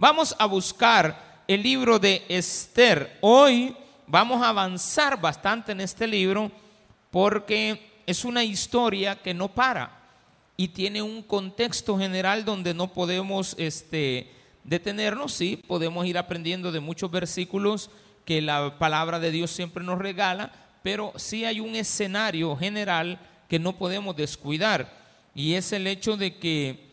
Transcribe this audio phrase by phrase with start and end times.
[0.00, 3.18] Vamos a buscar el libro de Esther.
[3.20, 6.50] Hoy vamos a avanzar bastante en este libro
[7.10, 10.00] porque es una historia que no para
[10.56, 14.30] y tiene un contexto general donde no podemos este,
[14.64, 17.90] detenernos, sí, podemos ir aprendiendo de muchos versículos
[18.24, 20.50] que la palabra de Dios siempre nos regala,
[20.82, 23.18] pero sí hay un escenario general
[23.50, 24.90] que no podemos descuidar
[25.34, 26.89] y es el hecho de que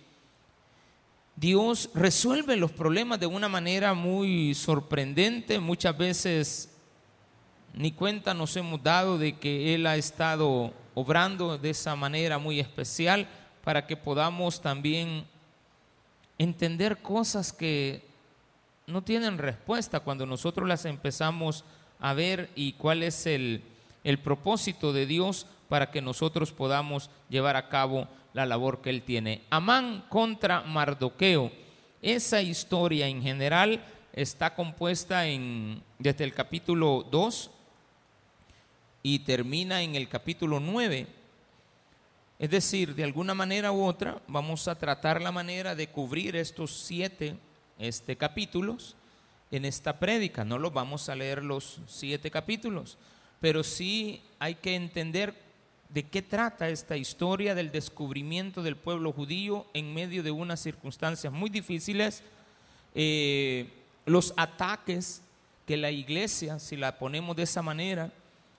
[1.38, 5.60] Dios resuelve los problemas de una manera muy sorprendente.
[5.60, 6.76] Muchas veces
[7.76, 12.60] ni cuenta nos hemos dado de que Él ha estado obrando de esa manera muy
[12.60, 13.28] especial
[13.64, 15.26] para que podamos también
[16.40, 18.04] entender cosas que
[18.88, 21.66] no tienen respuesta cuando nosotros las empezamos
[22.00, 23.62] a ver y cuál es el,
[24.04, 29.02] el propósito de Dios para que nosotros podamos llevar a cabo la labor que él
[29.02, 29.42] tiene.
[29.50, 31.52] Amán contra Mardoqueo.
[32.04, 33.84] Esa historia en general
[34.14, 37.50] está compuesta en, desde el capítulo 2
[39.02, 41.08] y termina en el capítulo 9.
[42.38, 46.72] Es decir, de alguna manera u otra, vamos a tratar la manera de cubrir estos
[46.86, 47.38] siete
[47.80, 48.96] este, capítulos
[49.50, 50.46] en esta prédica.
[50.46, 53.00] No los vamos a leer los siete capítulos,
[53.42, 55.47] pero sí hay que entender
[55.90, 61.32] de qué trata esta historia del descubrimiento del pueblo judío en medio de unas circunstancias
[61.32, 62.24] muy difíciles,
[62.94, 63.70] eh,
[64.06, 65.22] los ataques
[65.66, 68.12] que la iglesia, si la ponemos de esa manera,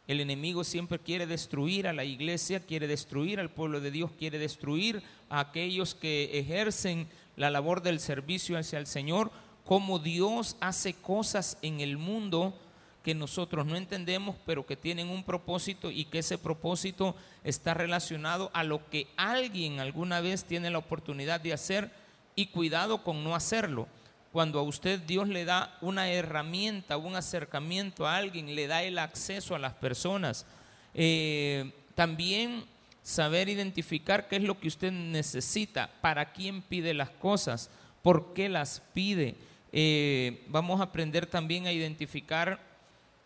[0.06, 4.38] el enemigo siempre quiere destruir a la iglesia, quiere destruir al pueblo de Dios, quiere
[4.38, 9.30] destruir a aquellos que ejercen la labor del servicio hacia el Señor,
[9.66, 12.58] como Dios hace cosas en el mundo
[13.02, 18.50] que nosotros no entendemos, pero que tienen un propósito y que ese propósito está relacionado
[18.52, 21.90] a lo que alguien alguna vez tiene la oportunidad de hacer
[22.34, 23.88] y cuidado con no hacerlo.
[24.32, 28.98] Cuando a usted Dios le da una herramienta, un acercamiento a alguien, le da el
[28.98, 30.44] acceso a las personas.
[30.92, 32.64] Eh, también
[33.02, 37.70] saber identificar qué es lo que usted necesita, para quién pide las cosas,
[38.02, 39.34] por qué las pide.
[39.72, 42.67] Eh, vamos a aprender también a identificar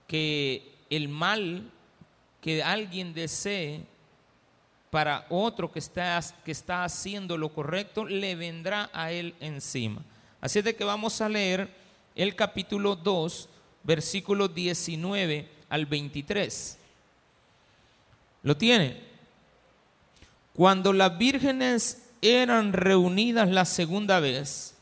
[0.06, 1.70] que el mal
[2.42, 3.82] que alguien desee
[4.90, 10.02] para otro que está, que está haciendo lo correcto, le vendrá a él encima.
[10.40, 11.70] Así es de que vamos a leer
[12.14, 13.48] el capítulo 2,
[13.84, 16.78] versículo 19 al 23.
[18.42, 19.00] ¿Lo tiene?
[20.52, 24.74] Cuando las vírgenes eran reunidas la segunda vez,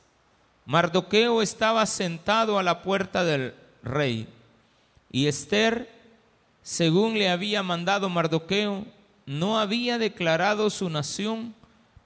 [0.66, 4.26] Mardoqueo estaba sentado a la puerta del rey
[5.10, 5.90] y Esther,
[6.62, 8.84] según le había mandado Mardoqueo,
[9.26, 11.54] no había declarado su nación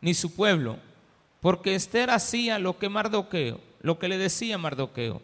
[0.01, 0.79] ni su pueblo,
[1.41, 5.21] porque Esther hacía lo que Mardoqueo, lo que le decía Mardoqueo,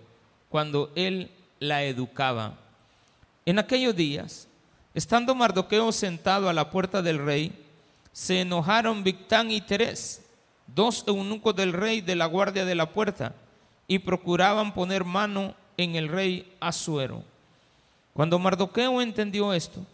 [0.48, 2.58] cuando él la educaba.
[3.46, 4.48] En aquellos días,
[4.94, 7.52] estando Mardoqueo sentado a la puerta del rey,
[8.12, 10.26] se enojaron Victán y Terés,
[10.66, 13.34] dos eunucos del rey de la guardia de la puerta,
[13.88, 17.24] y procuraban poner mano en el rey Asuero.
[18.12, 19.84] Cuando Mardoqueo entendió esto,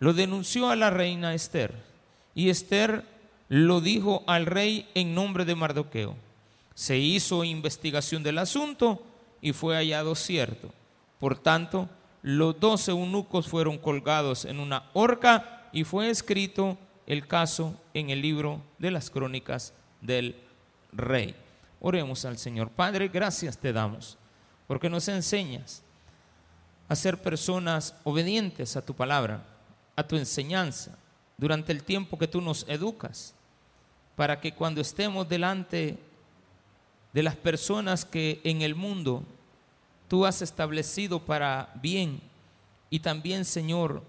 [0.00, 1.74] lo denunció a la reina Esther
[2.34, 3.04] y Esther
[3.48, 6.14] lo dijo al rey en nombre de Mardoqueo.
[6.74, 9.02] Se hizo investigación del asunto
[9.40, 10.72] y fue hallado cierto.
[11.18, 11.88] Por tanto,
[12.22, 18.20] los doce eunucos fueron colgados en una horca y fue escrito el caso en el
[18.20, 20.36] libro de las crónicas del
[20.92, 21.34] rey.
[21.80, 22.70] Oremos al Señor.
[22.70, 24.18] Padre, gracias te damos
[24.66, 25.82] porque nos enseñas
[26.88, 29.44] a ser personas obedientes a tu palabra,
[29.94, 30.96] a tu enseñanza,
[31.36, 33.34] durante el tiempo que tú nos educas,
[34.16, 35.98] para que cuando estemos delante
[37.12, 39.22] de las personas que en el mundo
[40.08, 42.20] tú has establecido para bien,
[42.90, 44.02] y también, Señor,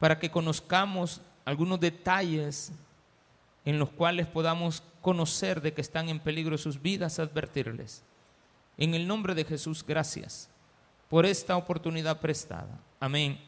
[0.00, 2.72] para que conozcamos algunos detalles
[3.64, 8.02] en los cuales podamos conocer de que están en peligro sus vidas, advertirles.
[8.76, 10.50] En el nombre de Jesús, gracias
[11.08, 12.80] por esta oportunidad prestada.
[13.00, 13.38] Amén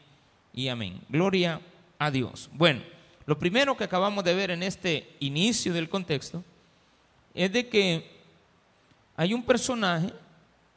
[0.53, 1.01] y amén.
[1.09, 1.61] Gloria
[1.97, 2.49] a Dios.
[2.53, 2.81] Bueno,
[3.25, 6.43] lo primero que acabamos de ver en este inicio del contexto
[7.33, 8.19] es de que
[9.15, 10.13] hay un personaje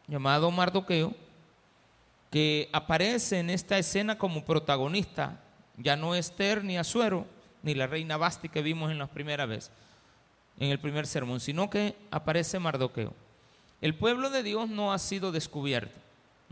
[0.06, 1.14] llamado Mardoqueo
[2.30, 5.40] que aparece en esta escena como protagonista.
[5.76, 7.26] Ya no Esther ni Azuero
[7.62, 9.70] ni la reina Basti que vimos en la primera vez,
[10.58, 13.14] en el primer sermón, sino que aparece Mardoqueo.
[13.80, 15.98] El pueblo de Dios no ha sido descubierto.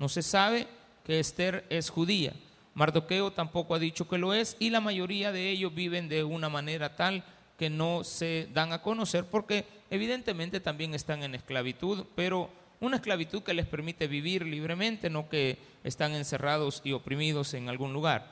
[0.01, 0.67] No se sabe
[1.05, 2.33] que Esther es judía.
[2.73, 6.49] Mardoqueo tampoco ha dicho que lo es y la mayoría de ellos viven de una
[6.49, 7.23] manera tal
[7.59, 12.49] que no se dan a conocer porque evidentemente también están en esclavitud, pero
[12.81, 17.93] una esclavitud que les permite vivir libremente, no que están encerrados y oprimidos en algún
[17.93, 18.27] lugar.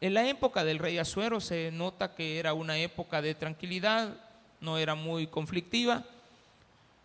[0.00, 4.16] En la época del rey Asuero se nota que era una época de tranquilidad,
[4.62, 6.02] no era muy conflictiva,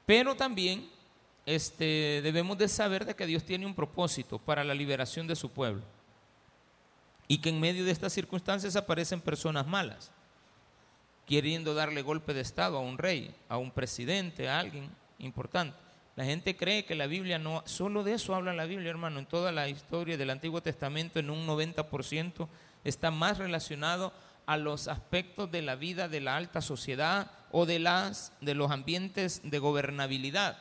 [0.05, 0.94] pero también
[1.45, 5.49] este, debemos de saber de que Dios tiene un propósito para la liberación de su
[5.49, 5.83] pueblo
[7.27, 10.11] y que en medio de estas circunstancias aparecen personas malas,
[11.25, 14.89] queriendo darle golpe de Estado a un rey, a un presidente, a alguien
[15.19, 15.77] importante.
[16.15, 19.25] La gente cree que la Biblia no, solo de eso habla la Biblia, hermano, en
[19.25, 22.47] toda la historia del Antiguo Testamento, en un 90%
[22.83, 24.13] está más relacionado
[24.45, 28.71] a los aspectos de la vida de la alta sociedad o de, las, de los
[28.71, 30.57] ambientes de gobernabilidad.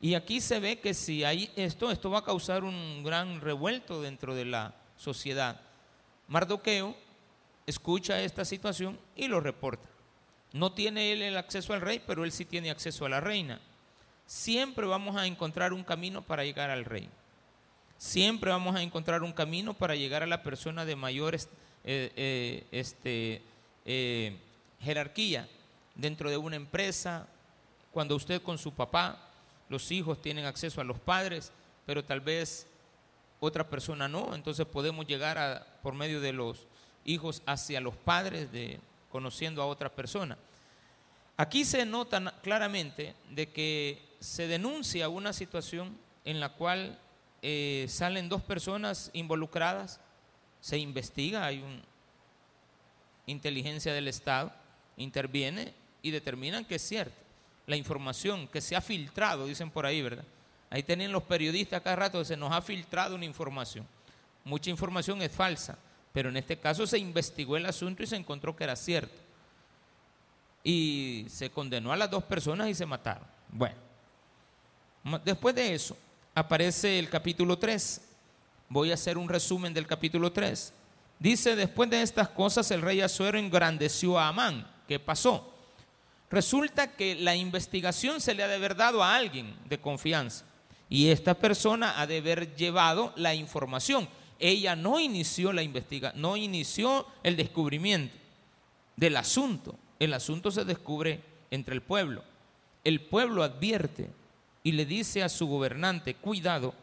[0.00, 4.02] Y aquí se ve que si hay esto, esto va a causar un gran revuelto
[4.02, 5.60] dentro de la sociedad.
[6.28, 6.94] Mardoqueo
[7.66, 9.88] escucha esta situación y lo reporta.
[10.52, 13.60] No tiene él el acceso al rey, pero él sí tiene acceso a la reina.
[14.26, 17.08] Siempre vamos a encontrar un camino para llegar al rey.
[17.98, 21.40] Siempre vamos a encontrar un camino para llegar a la persona de mayor eh,
[21.84, 23.42] eh, este,
[23.84, 24.36] eh,
[24.80, 25.48] jerarquía
[25.94, 27.26] dentro de una empresa.
[27.92, 29.18] Cuando usted con su papá
[29.68, 31.52] los hijos tienen acceso a los padres,
[31.84, 32.66] pero tal vez
[33.40, 36.66] otra persona no, entonces podemos llegar a, por medio de los
[37.04, 38.80] hijos hacia los padres, de,
[39.10, 40.36] conociendo a otra persona.
[41.36, 46.98] Aquí se nota claramente de que se denuncia una situación en la cual
[47.42, 50.00] eh, salen dos personas involucradas,
[50.60, 51.82] se investiga, hay una
[53.26, 54.52] inteligencia del Estado,
[54.96, 57.25] interviene y determinan que es cierto
[57.66, 60.24] la información que se ha filtrado, dicen por ahí, ¿verdad?
[60.70, 63.86] Ahí tienen los periodistas cada rato, se nos ha filtrado una información.
[64.44, 65.78] Mucha información es falsa,
[66.12, 69.14] pero en este caso se investigó el asunto y se encontró que era cierto.
[70.62, 73.26] Y se condenó a las dos personas y se mataron.
[73.48, 73.76] Bueno,
[75.24, 75.96] después de eso
[76.34, 78.00] aparece el capítulo 3.
[78.68, 80.72] Voy a hacer un resumen del capítulo 3.
[81.18, 84.70] Dice, después de estas cosas el rey Azuero engrandeció a Amán.
[84.86, 85.55] ¿Qué pasó?
[86.30, 90.44] Resulta que la investigación se le ha de haber dado a alguien de confianza
[90.88, 94.08] y esta persona ha de haber llevado la información.
[94.38, 98.16] Ella no inició la investigación, no inició el descubrimiento
[98.96, 99.76] del asunto.
[99.98, 101.20] El asunto se descubre
[101.50, 102.22] entre el pueblo.
[102.84, 104.10] El pueblo advierte
[104.62, 106.74] y le dice a su gobernante, cuidado,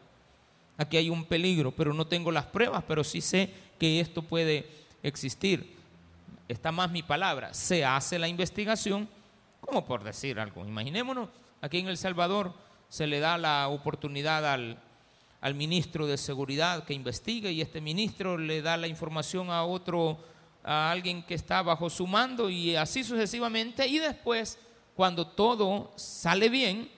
[0.76, 4.66] aquí hay un peligro, pero no tengo las pruebas, pero sí sé que esto puede
[5.02, 5.74] existir.
[6.48, 7.54] Está más mi palabra.
[7.54, 9.08] Se hace la investigación
[9.82, 10.64] por decir algo.
[10.64, 11.28] Imaginémonos,
[11.60, 12.52] aquí en El Salvador
[12.88, 14.78] se le da la oportunidad al,
[15.40, 20.18] al ministro de Seguridad que investigue y este ministro le da la información a otro,
[20.62, 23.86] a alguien que está bajo su mando y así sucesivamente.
[23.86, 24.58] Y después,
[24.94, 26.90] cuando todo sale bien,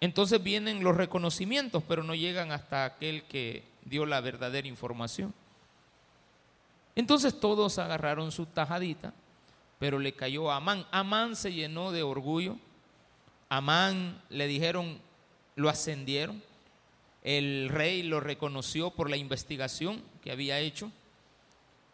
[0.00, 5.34] entonces vienen los reconocimientos, pero no llegan hasta aquel que dio la verdadera información.
[6.94, 9.12] Entonces todos agarraron su tajadita
[9.78, 10.86] pero le cayó a Amán.
[10.90, 12.56] Amán se llenó de orgullo.
[13.48, 15.00] Amán le dijeron,
[15.56, 16.42] lo ascendieron.
[17.22, 20.90] El rey lo reconoció por la investigación que había hecho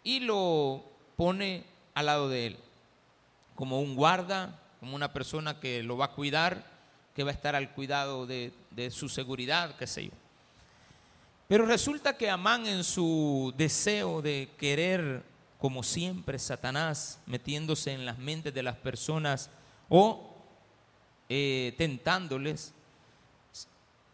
[0.03, 0.85] y lo
[1.17, 1.65] pone
[1.95, 2.57] al lado de él,
[3.55, 6.67] como un guarda, como una persona que lo va a cuidar,
[7.15, 10.13] que va a estar al cuidado de, de su seguridad, qué sé yo.
[11.49, 15.23] Pero resulta que Amán en su deseo de querer
[15.65, 19.49] como siempre, Satanás metiéndose en las mentes de las personas
[19.89, 20.37] o
[21.31, 22.75] eh, tentándoles,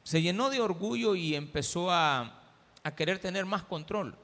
[0.05, 2.41] se llenó de orgullo y empezó a,
[2.85, 4.15] a querer tener más control.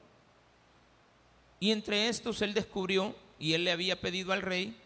[1.59, 4.77] Y entre estos él descubrió, y él le había pedido al rey,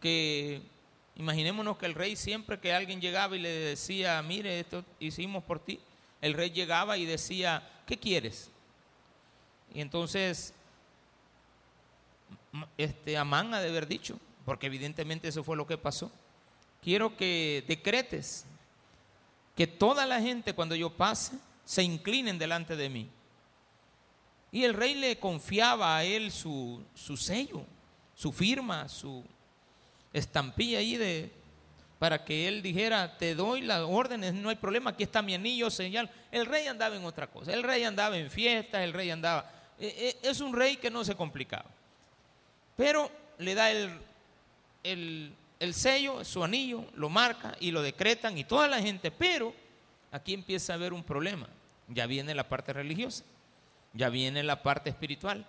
[0.00, 0.62] que
[1.16, 5.58] imaginémonos que el rey siempre que alguien llegaba y le decía, mire, esto hicimos por
[5.58, 5.78] ti,
[6.22, 8.50] el rey llegaba y decía, ¿qué quieres?
[9.74, 10.54] Y entonces
[12.76, 16.10] este, Amán ha de haber dicho, porque evidentemente eso fue lo que pasó.
[16.82, 18.46] Quiero que decretes
[19.56, 23.10] que toda la gente cuando yo pase se inclinen delante de mí.
[24.50, 27.64] Y el rey le confiaba a él su, su sello,
[28.14, 29.22] su firma, su
[30.12, 31.30] estampilla ahí de,
[31.98, 35.70] para que él dijera, te doy las órdenes, no hay problema, aquí está mi anillo,
[35.70, 36.10] señal.
[36.30, 39.50] El rey andaba en otra cosa, el rey andaba en fiestas, el rey andaba...
[39.80, 41.66] Eh, eh, es un rey que no se complicaba.
[42.78, 45.34] Pero le da el,
[45.72, 49.10] sello, su anillo, lo marca y lo decretan y toda la gente.
[49.10, 49.52] Pero
[50.12, 51.48] aquí empieza a haber un problema.
[51.88, 53.24] Ya viene la parte religiosa,
[53.94, 55.44] ya viene la parte espiritual,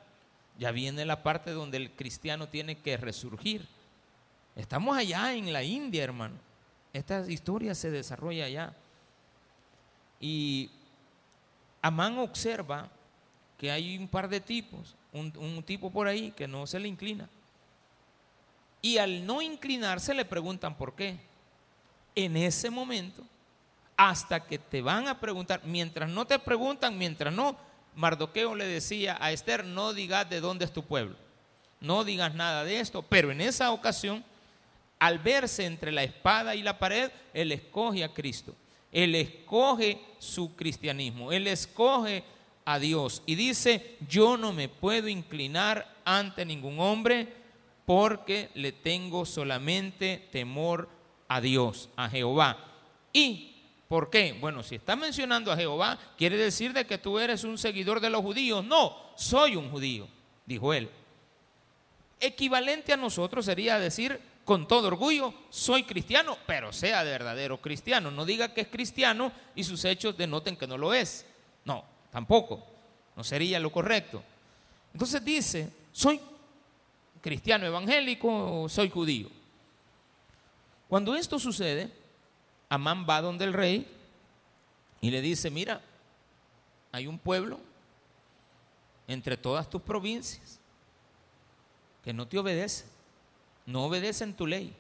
[0.57, 3.67] ya viene la parte donde el cristiano tiene que resurgir.
[4.55, 6.33] Estamos allá en la India, hermano.
[6.93, 8.73] Esta historia se desarrolla allá.
[10.19, 10.71] Y
[11.79, 12.89] Amán observa
[13.55, 17.29] que hay un par de tipos, un, tipo por ahí que no se le inclina.
[18.81, 21.17] Y al no inclinarse le preguntan por qué.
[22.15, 23.23] En ese momento,
[23.97, 27.57] hasta que te van a preguntar, mientras no te preguntan, mientras no,
[27.95, 31.15] Mardoqueo le decía a Esther, no digas de dónde es tu pueblo,
[31.81, 34.23] no digas nada de esto, pero en esa ocasión,
[34.99, 38.55] al verse entre la espada y la pared, él escoge a Cristo,
[38.91, 42.23] él escoge su cristianismo, él escoge
[42.69, 47.27] a Dios y dice, yo no me puedo inclinar ante ningún hombre
[47.83, 50.87] porque le tengo solamente temor
[51.27, 52.57] a Dios, a Jehová.
[53.11, 53.47] Y
[53.87, 54.37] ¿Por qué?
[54.39, 58.11] Bueno, si está mencionando a Jehová, quiere decir de que tú eres un seguidor de
[58.11, 58.63] los judíos.
[58.63, 60.07] No, soy un judío,
[60.45, 60.91] dijo él.
[62.19, 68.11] Equivalente a nosotros sería decir con todo orgullo, soy cristiano, pero sea de verdadero cristiano.
[68.11, 71.25] No diga que es cristiano y sus hechos denoten que no lo es.
[71.65, 72.65] No, tampoco.
[73.15, 74.23] No sería lo correcto.
[74.93, 76.19] Entonces dice, soy
[77.21, 79.29] cristiano evangélico o soy judío.
[80.87, 81.91] Cuando esto sucede,
[82.69, 83.87] Amán va donde el rey
[85.01, 85.81] y le dice, mira,
[86.91, 87.59] hay un pueblo
[89.07, 90.59] entre todas tus provincias
[92.03, 92.85] que no te obedece,
[93.65, 94.73] no obedecen tu ley.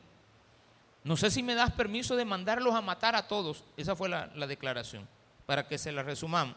[1.03, 3.63] No sé si me das permiso de mandarlos a matar a todos.
[3.77, 5.07] Esa fue la, la declaración,
[5.45, 6.55] para que se la resumamos.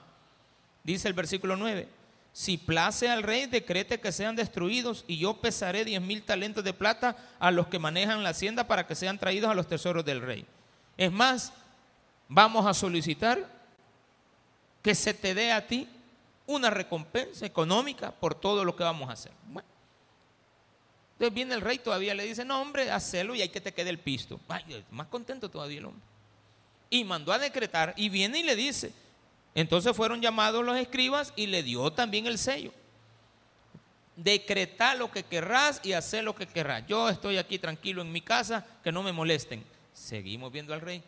[0.85, 1.89] Dice el versículo 9,
[2.33, 6.73] si place al rey, decrete que sean destruidos y yo pesaré diez mil talentos de
[6.73, 10.23] plata a los que manejan la hacienda para que sean traídos a los tesoros del
[10.23, 10.47] rey.
[10.97, 11.53] Es más,
[12.29, 13.47] vamos a solicitar
[14.83, 15.89] que se te dé a ti
[16.47, 19.33] una recompensa económica por todo lo que vamos a hacer.
[21.13, 23.91] Entonces viene el rey, todavía le dice, no hombre, hacelo y hay que te quede
[23.91, 24.41] el pisto.
[24.91, 26.03] Más contento todavía el hombre.
[26.91, 28.93] Y mandó a decretar y viene y le dice,
[29.55, 32.73] entonces fueron llamados los escribas y le dio también el sello.
[34.17, 36.87] Decretar lo que querrás y hacer lo que querrás.
[36.87, 39.65] Yo estoy aquí tranquilo en mi casa, que no me molesten.
[39.93, 41.03] Seguimos viendo al rey.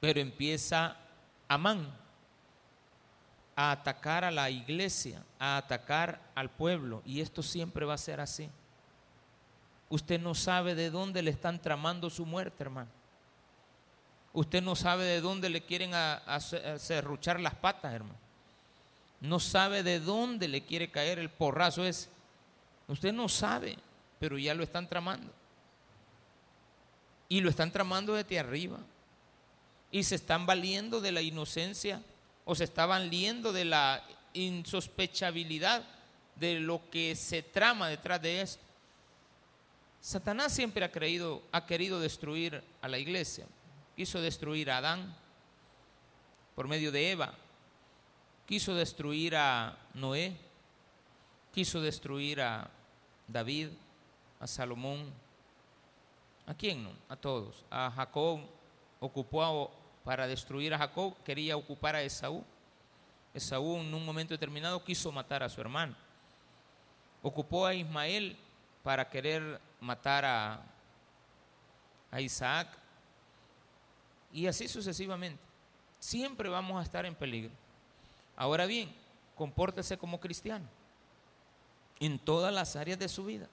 [0.00, 0.96] Pero empieza
[1.48, 1.92] Amán
[3.54, 7.02] a atacar a la iglesia, a atacar al pueblo.
[7.04, 8.48] Y esto siempre va a ser así.
[9.88, 12.90] Usted no sabe de dónde le están tramando su muerte, hermano.
[14.36, 15.92] Usted no sabe de dónde le quieren
[16.78, 18.18] cerruchar las patas, hermano.
[19.18, 22.10] No sabe de dónde le quiere caer el porrazo ese.
[22.86, 23.78] Usted no sabe,
[24.20, 25.32] pero ya lo están tramando.
[27.30, 28.78] Y lo están tramando desde arriba.
[29.90, 32.02] Y se están valiendo de la inocencia
[32.44, 35.82] o se estaban valiendo de la insospechabilidad
[36.34, 38.62] de lo que se trama detrás de esto.
[40.02, 43.46] Satanás siempre ha, creído, ha querido destruir a la iglesia.
[43.96, 45.16] Quiso destruir a Adán
[46.54, 47.34] por medio de Eva.
[48.46, 50.36] Quiso destruir a Noé.
[51.52, 52.70] Quiso destruir a
[53.26, 53.70] David,
[54.38, 55.10] a Salomón,
[56.46, 56.90] ¿A quién no?
[57.08, 57.64] A todos.
[57.70, 58.40] A Jacob
[59.00, 59.72] ocupó
[60.04, 62.44] para destruir a Jacob, quería ocupar a Esaú.
[63.34, 65.94] Esaú en un momento determinado quiso matar a su hermano.
[67.22, 68.36] Ocupó a Ismael
[68.84, 70.62] para querer matar a,
[72.12, 72.68] a Isaac.
[74.36, 75.42] Y así sucesivamente.
[75.98, 77.52] Siempre vamos a estar en peligro.
[78.36, 78.92] Ahora bien,
[79.34, 80.66] compórtese como cristiano
[81.98, 83.48] en todas las áreas de su vida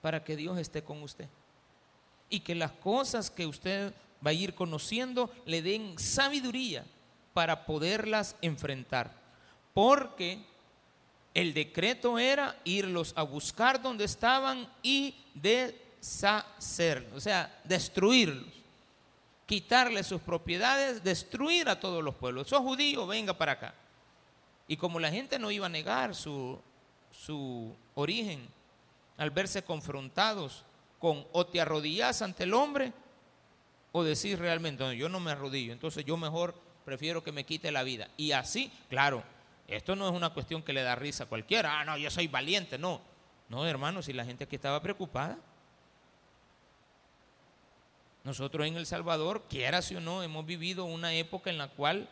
[0.00, 1.28] para que Dios esté con usted
[2.30, 3.92] y que las cosas que usted
[4.26, 6.86] va a ir conociendo le den sabiduría
[7.34, 9.12] para poderlas enfrentar.
[9.74, 10.42] Porque
[11.34, 18.57] el decreto era irlos a buscar donde estaban y deshacer, o sea, destruirlos,
[19.48, 22.48] quitarles sus propiedades, destruir a todos los pueblos.
[22.48, 23.74] Sos judío, venga para acá.
[24.68, 26.60] Y como la gente no iba a negar su,
[27.10, 28.46] su origen,
[29.16, 30.66] al verse confrontados
[30.98, 32.92] con o te arrodillas ante el hombre
[33.90, 37.72] o decir realmente, no, yo no me arrodillo, entonces yo mejor prefiero que me quite
[37.72, 38.10] la vida.
[38.18, 39.24] Y así, claro,
[39.66, 42.28] esto no es una cuestión que le da risa a cualquiera, ah, no, yo soy
[42.28, 43.00] valiente, no.
[43.48, 45.38] No, hermano, si la gente aquí estaba preocupada.
[48.28, 52.08] Nosotros en El Salvador, quiera o no, hemos vivido una época en la cual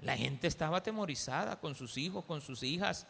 [0.00, 3.06] la gente estaba atemorizada con sus hijos, con sus hijas,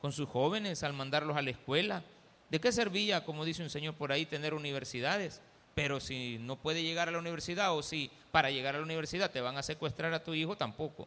[0.00, 2.04] con sus jóvenes al mandarlos a la escuela
[2.50, 5.40] ¿De qué servía, como dice un señor por ahí, tener universidades?
[5.74, 9.30] Pero si no puede llegar a la universidad o si para llegar a la universidad
[9.30, 11.06] te van a secuestrar a tu hijo, tampoco.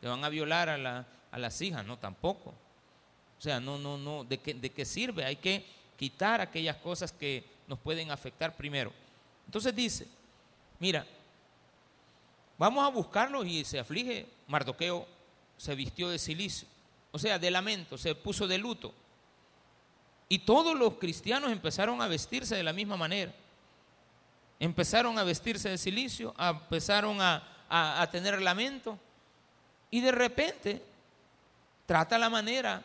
[0.00, 2.50] Te van a violar a, a las hijas, no, tampoco.
[3.38, 5.24] O sea, no, no, no, ¿de qué, ¿de qué sirve?
[5.24, 5.64] Hay que
[5.96, 8.92] quitar aquellas cosas que nos pueden afectar primero.
[9.50, 10.06] Entonces dice,
[10.78, 11.04] mira,
[12.56, 14.28] vamos a buscarlo y se aflige.
[14.46, 15.08] Mardoqueo
[15.56, 16.68] se vistió de silicio,
[17.10, 18.94] o sea, de lamento, se puso de luto.
[20.28, 23.34] Y todos los cristianos empezaron a vestirse de la misma manera.
[24.60, 29.00] Empezaron a vestirse de silicio, empezaron a, tener lamento.
[29.90, 30.80] Y de repente
[31.86, 32.84] trata la manera,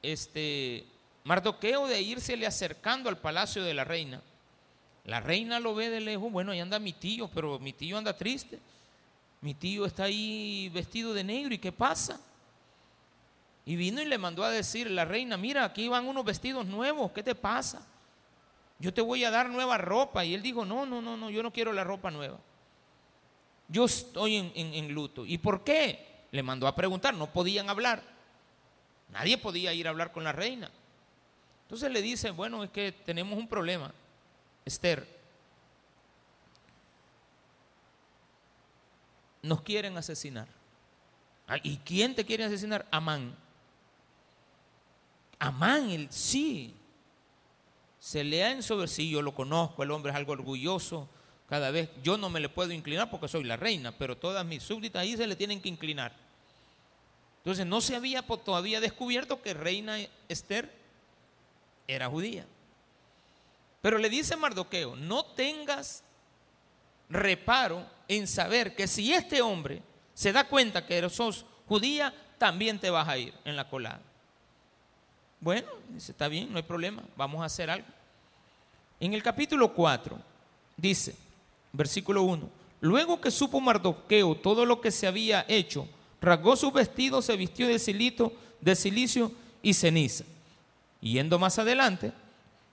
[0.00, 0.86] este,
[1.24, 4.22] Mardoqueo de irsele acercando al palacio de la reina.
[5.06, 8.16] La reina lo ve de lejos, bueno, ahí anda mi tío, pero mi tío anda
[8.16, 8.58] triste.
[9.40, 12.20] Mi tío está ahí vestido de negro, ¿y qué pasa?
[13.64, 17.12] Y vino y le mandó a decir la reina, mira, aquí van unos vestidos nuevos,
[17.12, 17.86] ¿qué te pasa?
[18.78, 20.24] Yo te voy a dar nueva ropa.
[20.24, 22.38] Y él dijo, no, no, no, no, yo no quiero la ropa nueva.
[23.68, 25.24] Yo estoy en, en luto.
[25.24, 26.26] ¿Y por qué?
[26.30, 28.02] Le mandó a preguntar, no podían hablar.
[29.12, 30.70] Nadie podía ir a hablar con la reina.
[31.62, 33.92] Entonces le dice, bueno, es que tenemos un problema,
[34.66, 35.06] Esther.
[39.42, 40.48] Nos quieren asesinar.
[41.46, 42.84] Ah, ¿Y quién te quiere asesinar?
[42.90, 43.34] Amán.
[45.38, 46.74] Amán, el sí.
[48.00, 51.08] Se le ha sí, yo lo conozco, el hombre es algo orgulloso.
[51.48, 54.62] Cada vez, yo no me le puedo inclinar porque soy la reina, pero todas mis
[54.62, 56.12] súbditas ahí se le tienen que inclinar.
[57.38, 60.72] Entonces no se había todavía descubierto que reina Esther
[61.86, 62.44] era judía.
[63.86, 66.02] Pero le dice Mardoqueo, no tengas
[67.08, 69.80] reparo en saber que si este hombre
[70.12, 74.00] se da cuenta que sos judía, también te vas a ir en la colada.
[75.38, 77.86] Bueno, dice, está bien, no hay problema, vamos a hacer algo.
[78.98, 80.18] En el capítulo 4
[80.76, 81.14] dice,
[81.72, 82.50] versículo 1,
[82.80, 85.88] luego que supo Mardoqueo todo lo que se había hecho,
[86.20, 89.30] rasgó su vestido, se vistió de silito, de silicio
[89.62, 90.24] y ceniza.
[91.00, 92.12] yendo más adelante,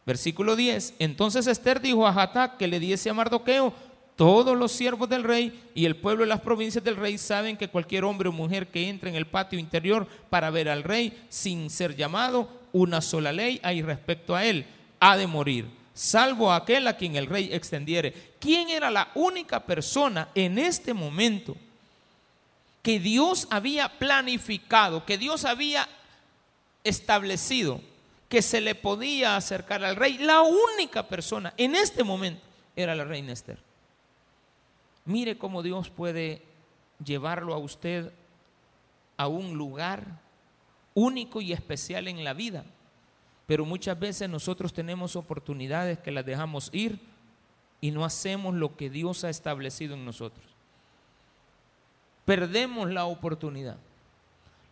[0.05, 3.73] versículo 10, entonces Esther dijo a Hatac que le diese a Mardoqueo,
[4.15, 7.69] todos los siervos del rey y el pueblo de las provincias del rey saben que
[7.69, 11.69] cualquier hombre o mujer que entre en el patio interior para ver al rey sin
[11.69, 14.65] ser llamado, una sola ley hay respecto a él,
[14.99, 18.13] ha de morir, salvo aquel a quien el rey extendiere.
[18.39, 21.55] ¿Quién era la única persona en este momento
[22.83, 25.87] que Dios había planificado, que Dios había
[26.83, 27.79] establecido
[28.29, 30.17] que se le podía acercar al rey?
[30.17, 32.41] La única persona en este momento
[32.75, 33.59] era la reina Esther.
[35.05, 36.41] Mire cómo Dios puede
[37.03, 38.11] llevarlo a usted
[39.17, 40.21] a un lugar
[40.93, 42.65] único y especial en la vida.
[43.45, 46.99] Pero muchas veces nosotros tenemos oportunidades que las dejamos ir
[47.81, 50.45] y no hacemos lo que Dios ha establecido en nosotros.
[52.25, 53.77] Perdemos la oportunidad.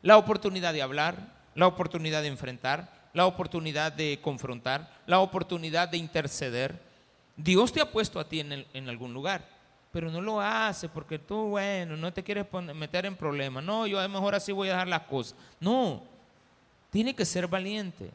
[0.01, 5.97] La oportunidad de hablar, la oportunidad de enfrentar, la oportunidad de confrontar, la oportunidad de
[5.97, 6.79] interceder.
[7.35, 11.19] Dios te ha puesto a ti en, en algún lugar pero no lo hace porque
[11.19, 13.63] tú, bueno, no te quieres meter en problemas.
[13.63, 15.35] No, yo a lo mejor así voy a dejar las cosas.
[15.59, 16.01] No,
[16.89, 18.09] tiene que ser valiente,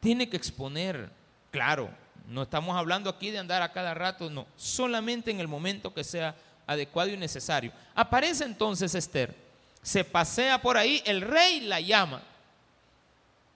[0.00, 1.10] tiene que exponer.
[1.52, 1.88] Claro,
[2.28, 6.02] no estamos hablando aquí de andar a cada rato, no, solamente en el momento que
[6.02, 6.34] sea
[6.66, 7.70] adecuado y necesario.
[7.94, 9.34] Aparece entonces Esther,
[9.80, 12.20] se pasea por ahí, el rey la llama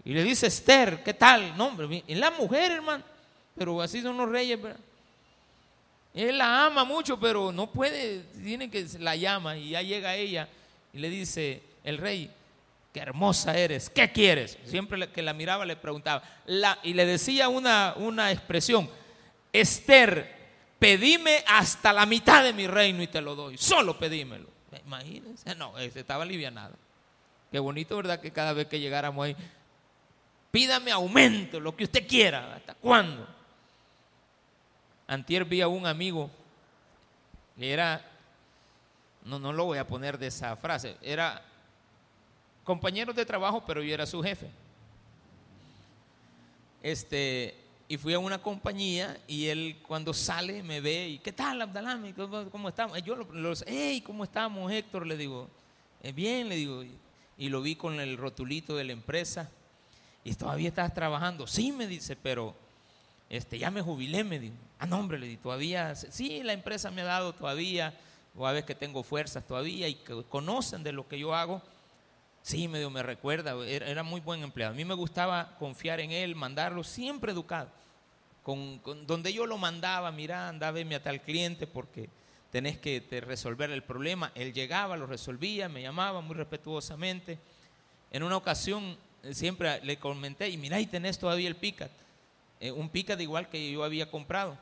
[0.05, 1.57] y le dice, Esther, ¿qué tal?
[1.57, 3.05] No, hombre, es la mujer, hermano,
[3.57, 4.81] pero así son los reyes, ¿verdad?
[6.15, 10.49] Él la ama mucho, pero no puede, tiene que la llama y ya llega ella
[10.93, 12.31] y le dice el rey,
[12.93, 14.59] qué hermosa eres, ¿qué quieres?
[14.65, 16.23] Siempre que la miraba le preguntaba
[16.83, 18.91] y le decía una, una expresión,
[19.53, 20.35] Esther,
[20.79, 24.49] pedime hasta la mitad de mi reino y te lo doy, solo pedímelo.
[24.87, 26.75] Imagínense, no, estaba alivianada.
[27.51, 28.21] Qué bonito, ¿verdad?
[28.21, 29.37] Que cada vez que llegáramos ahí,
[30.51, 33.27] pídame aumento, lo que usted quiera, ¿hasta cuándo?
[35.07, 36.31] Antier vi a un amigo
[37.67, 38.05] era,
[39.25, 41.43] no, no lo voy a poner de esa frase, era
[42.63, 44.49] compañero de trabajo, pero yo era su jefe.
[46.83, 47.57] Este,
[47.89, 52.13] y fui a una compañía y él cuando sale me ve y ¿qué tal Abdalami?
[52.13, 53.03] ¿Cómo, estamos?
[53.03, 55.07] Yo lo, hey, ¿cómo estamos Héctor?
[55.07, 55.49] Le digo,
[56.03, 59.51] eh, bien, le digo, y, lo vi con el rotulito de la empresa
[60.25, 61.47] y todavía estás trabajando.
[61.47, 62.55] Sí, me dice, pero
[63.29, 64.55] este, ya me jubilé, me dijo.
[64.79, 67.95] Ah, no, hombre, le di, todavía, sí, la empresa me ha dado todavía,
[68.37, 71.63] o a veces que tengo fuerzas todavía y que conocen de lo que yo hago.
[72.43, 74.73] Sí, medio me recuerda, era, muy buen empleado.
[74.73, 77.69] A mí me gustaba confiar en él, mandarlo siempre educado.
[78.43, 82.09] Con, donde yo lo mandaba, mira, anda a a tal cliente porque
[82.51, 84.33] tenés que resolver el problema.
[84.35, 87.39] Él llegaba, lo resolvía, me llamaba muy respetuosamente.
[88.11, 88.97] En una ocasión
[89.33, 91.91] siempre le comenté, y mira, y tenés todavía el picat.
[92.61, 94.59] Eh, un picat igual que yo había comprado.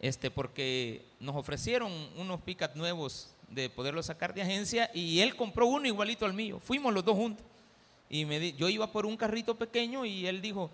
[0.00, 5.66] este, porque nos ofrecieron unos picat nuevos de poderlo sacar de agencia y él compró
[5.66, 6.60] uno igualito al mío.
[6.60, 7.44] Fuimos los dos juntos.
[8.10, 10.70] Y me yo iba por un carrito pequeño y él dijo,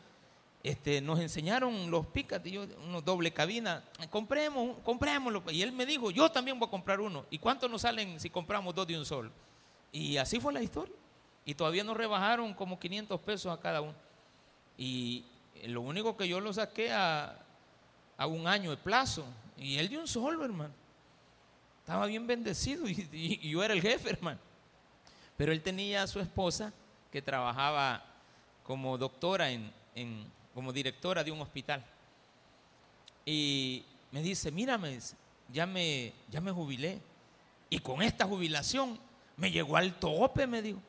[0.62, 5.42] este, nos enseñaron los picat, y yo, unos doble cabina, compremos, comprémoslo.
[5.50, 7.24] Y él me dijo, yo también voy a comprar uno.
[7.30, 9.30] ¿Y cuánto nos salen si compramos dos de un sol?
[9.92, 10.94] Y así fue la historia.
[11.44, 13.94] Y todavía nos rebajaron como 500 pesos a cada uno.
[14.76, 15.24] Y
[15.64, 17.36] lo único que yo lo saqué a,
[18.16, 19.24] a un año de plazo.
[19.56, 20.74] Y él dio un solo, hermano.
[21.80, 24.38] Estaba bien bendecido y, yo era el jefe, hermano.
[25.36, 26.72] Pero él tenía a su esposa
[27.10, 28.04] que trabajaba
[28.62, 29.72] como doctora, en,
[30.54, 31.84] como directora de un hospital.
[33.24, 34.98] Y me dice, mírame,
[35.52, 37.00] ya me, ya me jubilé.
[37.70, 38.98] Y con esta jubilación
[39.40, 40.80] me llegó al tope, me dijo.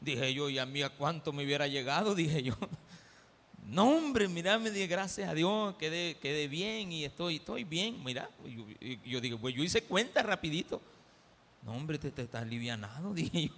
[0.00, 2.14] Dije yo, ¿y a mí a cuánto me hubiera llegado?
[2.14, 2.54] Dije yo.
[3.66, 8.04] No, hombre, mira, me di gracias a Dios, quedé, quedé bien y estoy, estoy bien.
[8.04, 8.28] Mira,
[9.06, 10.82] yo, digo, pues yo hice cuenta rapidito.
[11.62, 13.54] No, hombre, te, te estás alivianado, dije yo.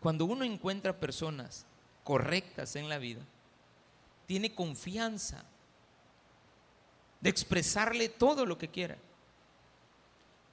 [0.00, 1.66] Cuando uno encuentra personas
[2.02, 3.20] correctas en la vida,
[4.26, 5.44] tiene confianza
[7.20, 8.96] de expresarle todo lo que quiera.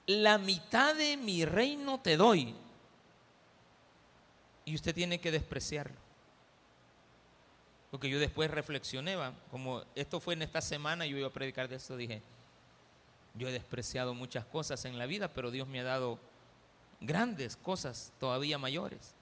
[0.08, 2.56] La mitad de mi reino te doy,
[4.66, 5.96] y usted tiene que despreciarlo.
[7.92, 9.16] Porque yo después reflexioné,
[9.52, 12.22] como esto fue en esta semana, yo iba a predicar de esto, dije,
[13.36, 16.20] yo he despreciado muchas cosas en la vida, pero Dios me ha dado
[17.00, 19.14] grandes cosas todavía mayores.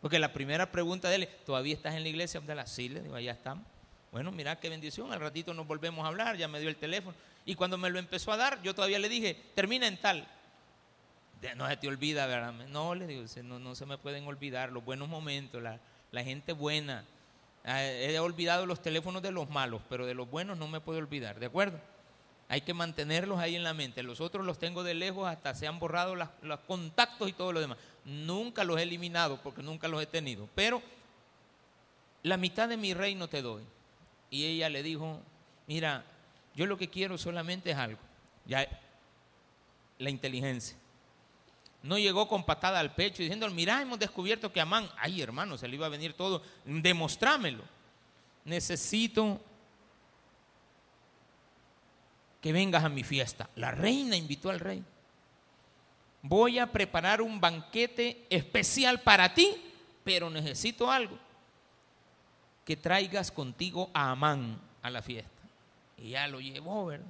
[0.00, 2.42] Porque la primera pregunta de él, ¿todavía estás en la iglesia?
[2.66, 3.64] Sí, le digo, allá estamos.
[4.10, 7.14] Bueno, mira qué bendición, al ratito nos volvemos a hablar, ya me dio el teléfono.
[7.44, 10.28] Y cuando me lo empezó a dar, yo todavía le dije, termina en tal
[11.56, 12.52] no se te olvida, ¿verdad?
[12.68, 17.04] No, le digo, no, no se me pueden olvidar los buenos momentos, la, gente buena.
[17.64, 20.98] Ah, he olvidado los teléfonos de los malos, pero de los buenos no me puedo
[20.98, 21.78] olvidar, ¿de acuerdo?
[22.48, 24.02] Hay que mantenerlos ahí en la mente.
[24.02, 27.60] Los otros los tengo de lejos, hasta se han borrado los contactos y todo lo
[27.60, 27.78] demás.
[28.04, 30.48] Nunca los he eliminado porque nunca los he tenido.
[30.54, 30.82] Pero
[32.22, 33.62] la mitad de mi reino te doy.
[34.30, 35.20] Y ella le dijo,
[35.68, 36.04] mira,
[36.54, 38.00] yo lo que quiero solamente es algo.
[38.46, 38.66] Ya,
[39.98, 40.76] la inteligencia.
[41.82, 45.66] No llegó con patada al pecho diciendo, mira, hemos descubierto que Amán, ay hermano, se
[45.66, 47.64] le iba a venir todo, demostrámelo.
[48.44, 49.40] Necesito
[52.40, 53.48] que vengas a mi fiesta.
[53.56, 54.82] La reina invitó al rey.
[56.22, 59.56] Voy a preparar un banquete especial para ti,
[60.04, 61.18] pero necesito algo.
[62.64, 65.39] Que traigas contigo a Amán a la fiesta.
[66.00, 67.06] Y ya lo llevó, ¿verdad?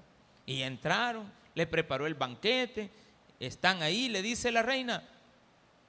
[0.47, 2.91] Y entraron, le preparó el banquete,
[3.39, 5.03] están ahí, le dice la reina.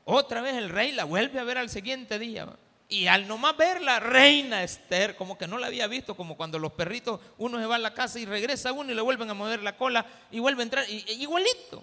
[0.05, 2.47] Otra vez el rey la vuelve a ver al siguiente día.
[2.89, 6.59] Y al nomás ver la reina Esther, como que no la había visto, como cuando
[6.59, 9.33] los perritos, uno se va a la casa y regresa uno y le vuelven a
[9.33, 11.81] mover la cola y vuelve a entrar, igualito.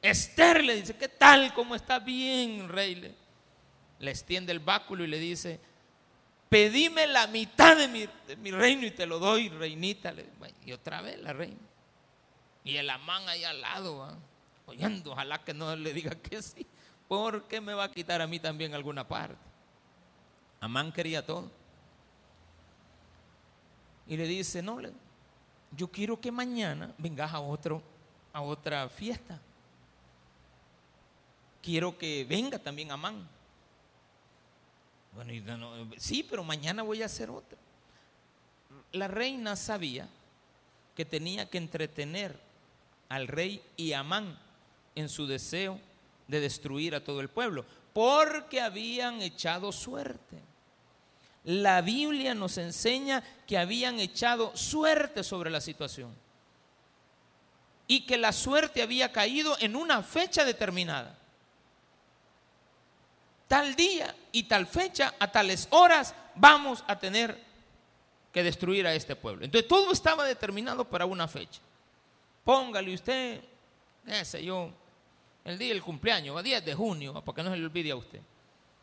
[0.00, 1.52] Esther le dice, ¿qué tal?
[1.54, 2.94] ¿Cómo está bien, rey?
[2.94, 3.14] Le,
[3.98, 5.60] le extiende el báculo y le dice,
[6.54, 10.14] pedime la mitad de mi, reino y te lo doy, reinita.
[10.64, 11.58] Y otra vez la reina.
[12.62, 14.16] Y el amán ahí al lado,
[14.66, 16.64] oyendo, ojalá que no le diga que sí,
[17.08, 19.36] porque me va a quitar a mí también alguna parte.
[20.60, 21.50] Amán quería todo.
[24.06, 24.78] Y le dice, no,
[25.72, 27.82] yo quiero que mañana vengas a, otro,
[28.32, 29.40] a otra fiesta.
[31.60, 33.33] Quiero que venga también Amán.
[35.14, 37.58] Bueno, sí, pero mañana voy a hacer otra.
[38.92, 40.08] La reina sabía
[40.94, 42.38] que tenía que entretener
[43.08, 44.38] al rey y Amán
[44.94, 45.78] en su deseo
[46.28, 50.40] de destruir a todo el pueblo, porque habían echado suerte.
[51.44, 56.14] La Biblia nos enseña que habían echado suerte sobre la situación
[57.86, 61.18] y que la suerte había caído en una fecha determinada.
[63.54, 67.40] Tal día y tal fecha, a tales horas, vamos a tener
[68.32, 69.44] que destruir a este pueblo.
[69.44, 71.60] Entonces todo estaba determinado para una fecha.
[72.42, 73.40] Póngale usted,
[74.04, 74.72] qué sé yo,
[75.44, 78.20] el día del cumpleaños, 10 de junio, para que no se le olvide a usted.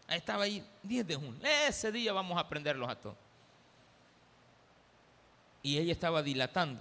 [0.07, 1.41] Ahí estaba ahí, 10 de junio.
[1.43, 3.17] Ese día vamos a aprenderlos a todos.
[5.63, 6.79] Y ella estaba dilatando.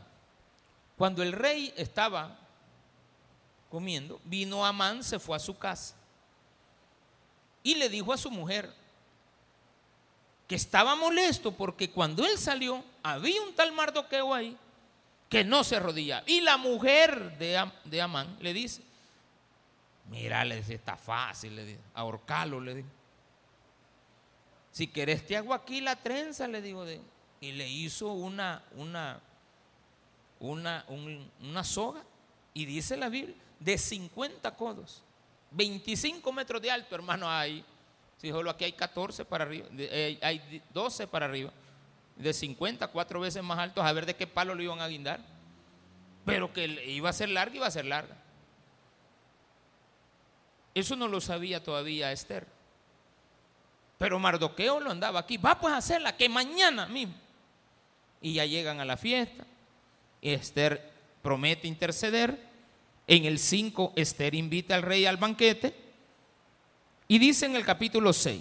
[0.96, 2.38] Cuando el rey estaba
[3.68, 5.96] comiendo, vino Amán, se fue a su casa
[7.62, 8.72] y le dijo a su mujer
[10.48, 14.56] que estaba molesto porque cuando él salió había un tal Mardoqueo ahí
[15.28, 16.24] que no se arrodilla.
[16.26, 18.82] Y la mujer de, de Amán le dice,
[20.10, 22.88] mira, le dice, está fácil, le dice, ahorcalo, le dice.
[24.72, 27.00] Si querés te hago aquí la trenza, le digo, de,
[27.40, 29.20] y le hizo una, una,
[30.40, 30.84] una,
[31.40, 32.02] una soga,
[32.52, 35.02] y dice la Biblia, de 50 codos,
[35.50, 37.64] 25 metros de alto, hermano, hay.
[38.18, 41.50] Si solo aquí hay 14 para arriba, eh, hay 12 para arriba,
[42.16, 45.20] de 50, cuatro veces más altos, a ver de qué palo lo iban a guindar.
[46.24, 48.14] Pero que iba a ser larga, iba a ser larga.
[50.74, 52.46] Eso no lo sabía todavía Esther.
[53.98, 55.36] Pero Mardoqueo lo andaba aquí.
[55.36, 57.14] Va pues a hacerla, que mañana mismo.
[58.20, 59.44] Y ya llegan a la fiesta.
[60.22, 60.90] Esther
[61.22, 62.49] promete interceder.
[63.10, 65.74] En el 5, Esther invita al rey al banquete.
[67.08, 68.40] Y dice en el capítulo 6.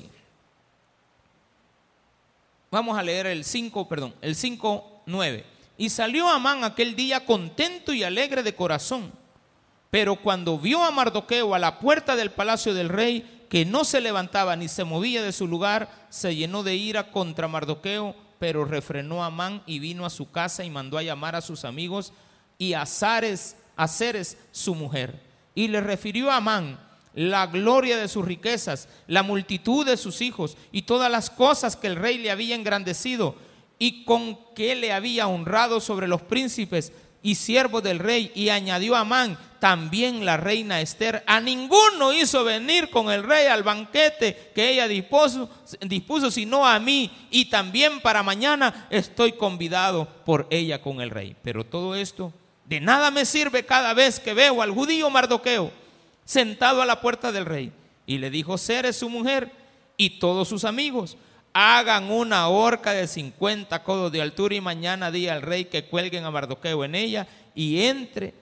[2.69, 5.43] Vamos a leer el 5, perdón, el 5, 9.
[5.79, 9.11] Y salió Amán aquel día contento y alegre de corazón.
[9.89, 14.01] Pero cuando vio a Mardoqueo a la puerta del palacio del rey, que no se
[14.01, 19.23] levantaba ni se movía de su lugar, se llenó de ira contra Mardoqueo, pero refrenó
[19.23, 22.13] Amán y vino a su casa y mandó a llamar a sus amigos
[22.59, 25.21] y a Zares, a Ceres, su mujer.
[25.55, 26.77] Y le refirió a Amán
[27.13, 31.87] la gloria de sus riquezas, la multitud de sus hijos y todas las cosas que
[31.87, 33.35] el rey le había engrandecido
[33.79, 36.91] y con que le había honrado sobre los príncipes
[37.23, 38.33] y siervos del rey.
[38.35, 43.47] Y añadió a Amán, también la reina Esther, a ninguno hizo venir con el rey
[43.47, 47.09] al banquete que ella dispuso, dispuso, sino a mí.
[47.31, 51.37] Y también para mañana estoy convidado por ella con el rey.
[51.41, 52.33] Pero todo esto
[52.69, 55.71] de nada me sirve cada vez que veo al judío Mardoqueo
[56.23, 57.73] sentado a la puerta del rey.
[58.05, 59.51] Y le dijo Ceres, su mujer,
[59.97, 61.17] y todos sus amigos,
[61.51, 66.25] hagan una horca de 50 codos de altura y mañana di al rey que cuelguen
[66.25, 68.35] a Mardoqueo en ella y entre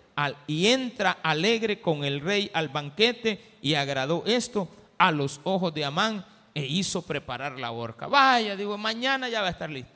[0.45, 5.85] y entra alegre con el rey al banquete y agradó esto a los ojos de
[5.85, 8.07] Amán e hizo preparar la horca.
[8.07, 9.91] Vaya, digo, mañana ya va a estar listo.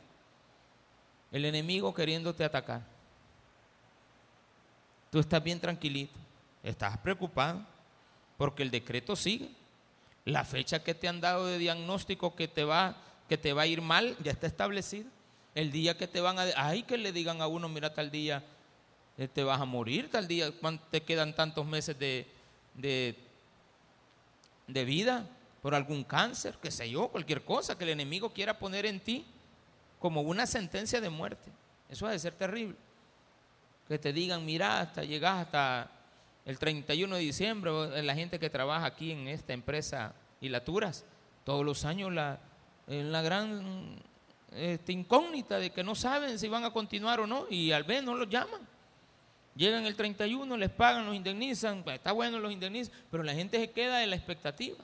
[1.32, 2.82] El enemigo queriéndote atacar.
[5.12, 6.18] Tú estás bien tranquilito,
[6.64, 7.64] estás preocupado
[8.38, 9.50] porque el decreto sigue.
[10.26, 12.96] La fecha que te han dado de diagnóstico que te va,
[13.28, 15.10] que te va a ir mal ya está establecida.
[15.54, 16.46] El día que te van a...
[16.56, 18.44] Ay, que le digan a uno, mira tal día
[19.18, 20.52] eh, te vas a morir tal día,
[20.90, 22.26] te quedan tantos meses de,
[22.74, 23.16] de,
[24.68, 25.28] de vida
[25.62, 29.26] por algún cáncer, qué sé yo, cualquier cosa que el enemigo quiera poner en ti
[30.00, 31.52] como una sentencia de muerte.
[31.90, 32.76] Eso ha de ser terrible.
[33.92, 35.92] Que te digan, mira, hasta llegas hasta
[36.46, 41.04] el 31 de diciembre, la gente que trabaja aquí en esta empresa Hilaturas,
[41.44, 42.40] todos los años la,
[42.88, 43.98] la gran
[44.56, 48.06] este, incógnita de que no saben si van a continuar o no, y al menos
[48.06, 48.62] no los llaman.
[49.58, 53.60] Llegan el 31, les pagan, los indemnizan, pues, está bueno los indemnizan, pero la gente
[53.60, 54.78] se queda en la expectativa.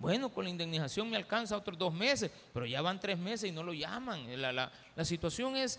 [0.00, 3.52] Bueno, con la indemnización me alcanza otros dos meses, pero ya van tres meses y
[3.52, 4.26] no lo llaman.
[4.42, 5.78] La, la situación es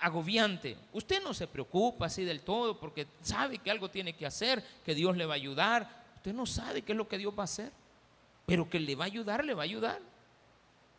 [0.00, 0.76] agobiante.
[0.92, 4.94] Usted no se preocupa así del todo porque sabe que algo tiene que hacer, que
[4.94, 6.04] Dios le va a ayudar.
[6.16, 7.70] Usted no sabe qué es lo que Dios va a hacer,
[8.46, 10.00] pero que le va a ayudar, le va a ayudar.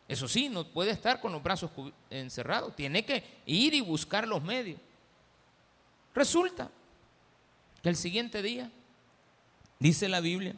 [0.08, 1.70] Eso sí, no puede estar con los brazos
[2.10, 4.78] encerrados, tiene que ir y buscar los medios.
[6.14, 6.70] Resulta
[7.82, 8.70] que el siguiente día,
[9.78, 10.54] dice la Biblia,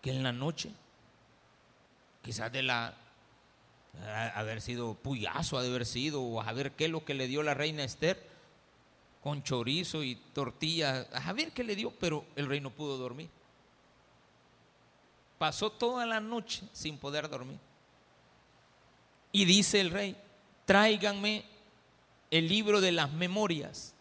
[0.00, 0.70] que en la noche,
[2.22, 2.94] quizás de la
[4.34, 7.26] haber sido puyazo, ha de haber sido, o a ver qué es lo que le
[7.26, 8.22] dio la reina Esther,
[9.22, 13.30] con chorizo y tortilla, a ver qué le dio, pero el rey no pudo dormir.
[15.38, 17.58] Pasó toda la noche sin poder dormir.
[19.32, 20.16] Y dice el rey,
[20.64, 21.44] tráiganme
[22.30, 23.94] el libro de las memorias.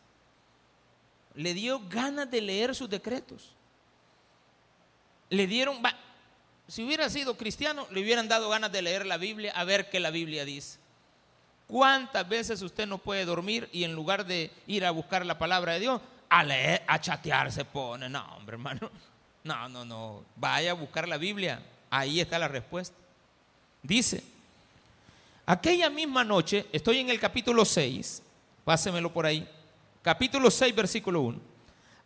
[1.35, 3.55] Le dio ganas de leer sus decretos.
[5.29, 5.81] Le dieron,
[6.73, 9.99] si hubiera sido cristiano, le hubieran dado ganas de leer la Biblia a ver qué
[9.99, 10.79] la Biblia dice.
[11.67, 15.73] ¿Cuántas veces usted no puede dormir y en lugar de ir a buscar la palabra
[15.73, 18.09] de Dios, a leer, a chatear se pone?
[18.09, 18.89] No, hombre, hermano.
[19.43, 20.23] No, no, no.
[20.35, 21.61] Vaya a buscar la Biblia.
[21.91, 22.95] Ahí está la respuesta.
[23.83, 24.23] Dice,
[25.45, 28.23] aquella misma noche, estoy en el capítulo 6,
[28.65, 29.47] pásemelo por ahí.
[30.01, 31.39] Capítulo 6, versículo 1.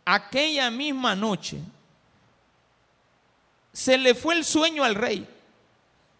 [0.04, 1.58] Aquella misma noche
[3.78, 5.24] se le fue el sueño al rey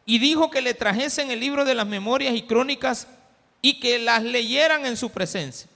[0.06, 3.08] y dijo que le trajesen el libro de las memorias y crónicas
[3.60, 5.68] y que las leyeran en su presencia.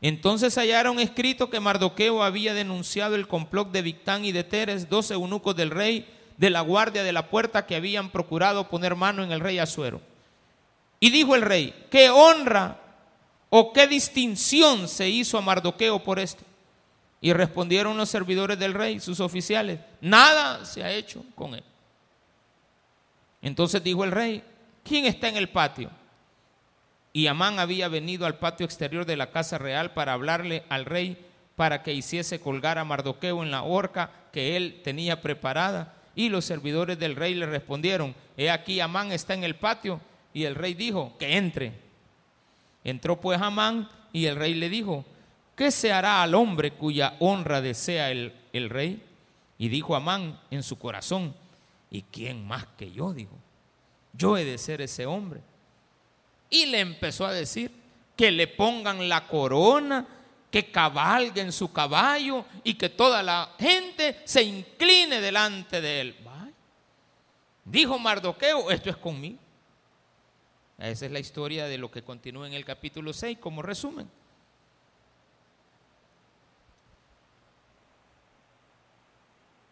[0.00, 5.10] Entonces hallaron escrito que Mardoqueo había denunciado el complot de Victán y de Teres, dos
[5.10, 9.30] eunucos del rey, de la guardia de la puerta que habían procurado poner mano en
[9.30, 10.00] el rey Azuero.
[10.98, 12.80] Y dijo el rey, ¿qué honra
[13.50, 16.42] o qué distinción se hizo a Mardoqueo por esto?
[17.20, 21.64] Y respondieron los servidores del rey, sus oficiales, nada se ha hecho con él.
[23.42, 24.42] Entonces dijo el rey,
[24.84, 25.90] ¿quién está en el patio?
[27.12, 31.24] Y Amán había venido al patio exterior de la casa real para hablarle al rey
[31.56, 35.96] para que hiciese colgar a Mardoqueo en la horca que él tenía preparada.
[36.14, 40.00] Y los servidores del rey le respondieron, he aquí Amán está en el patio.
[40.32, 41.72] Y el rey dijo, que entre.
[42.84, 45.04] Entró pues Amán y el rey le dijo,
[45.58, 49.02] ¿qué se hará al hombre cuya honra desea el, el rey?
[49.58, 51.34] Y dijo Amán en su corazón,
[51.90, 53.12] ¿y quién más que yo?
[53.12, 53.36] Dijo,
[54.12, 55.40] yo he de ser ese hombre.
[56.48, 57.72] Y le empezó a decir
[58.16, 60.06] que le pongan la corona,
[60.48, 66.16] que cabalgue en su caballo y que toda la gente se incline delante de él.
[67.64, 69.38] Dijo Mardoqueo, esto es conmigo.
[70.78, 74.08] Esa es la historia de lo que continúa en el capítulo 6 como resumen.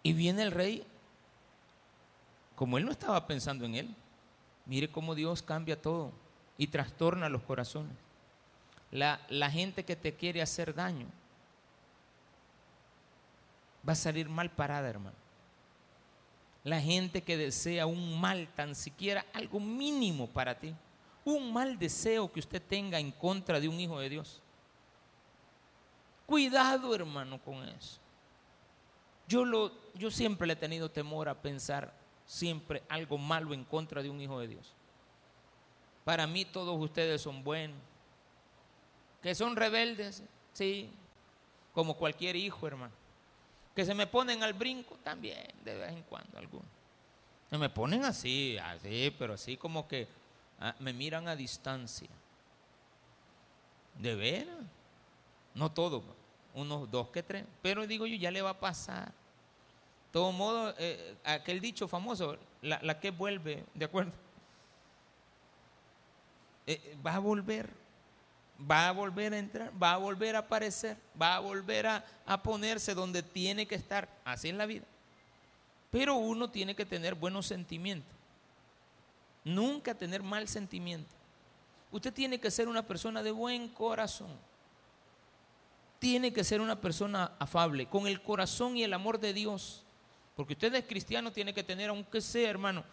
[0.06, 0.86] Y viene el rey,
[2.54, 3.96] como él no estaba pensando en él,
[4.64, 6.12] mire cómo Dios cambia todo
[6.56, 7.96] y trastorna los corazones.
[8.92, 11.08] La, la gente que te quiere hacer daño
[13.86, 15.16] va a salir mal parada, hermano.
[16.62, 20.72] La gente que desea un mal, tan siquiera algo mínimo para ti,
[21.24, 24.40] un mal deseo que usted tenga en contra de un hijo de Dios.
[26.26, 28.05] Cuidado, hermano, con eso.
[29.28, 31.92] Yo, lo, yo siempre le he tenido temor a pensar
[32.26, 34.72] siempre algo malo en contra de un hijo de Dios.
[36.04, 37.78] Para mí todos ustedes son buenos.
[39.22, 40.88] Que son rebeldes, sí,
[41.72, 42.92] como cualquier hijo, hermano.
[43.74, 46.66] Que se me ponen al brinco también, de vez en cuando algunos.
[47.50, 50.08] Se me ponen así, así, pero así como que
[50.58, 52.08] Ah, me miran a distancia.
[53.98, 54.56] De veras.
[55.54, 56.02] No todos,
[56.56, 57.44] unos dos que tres.
[57.62, 59.06] Pero digo yo, ya le va a pasar.
[59.06, 59.12] De
[60.10, 64.12] todo modo, eh, aquel dicho famoso, la, que vuelve, ¿de acuerdo?
[66.66, 67.68] Eh, va a volver,
[68.58, 72.42] va a volver a entrar, va a volver a aparecer, va a volver a, a
[72.42, 74.08] ponerse donde tiene que estar.
[74.24, 74.84] Así es la vida.
[75.90, 78.16] Pero uno tiene que tener buenos sentimientos.
[79.44, 81.14] Nunca tener mal sentimiento.
[81.92, 84.36] Usted tiene que ser una persona de buen corazón.
[85.98, 89.84] Tiene que ser una persona afable, con el corazón y el amor de Dios.
[90.34, 92.84] Porque usted es cristiano, tiene que tener, aunque sea, hermano,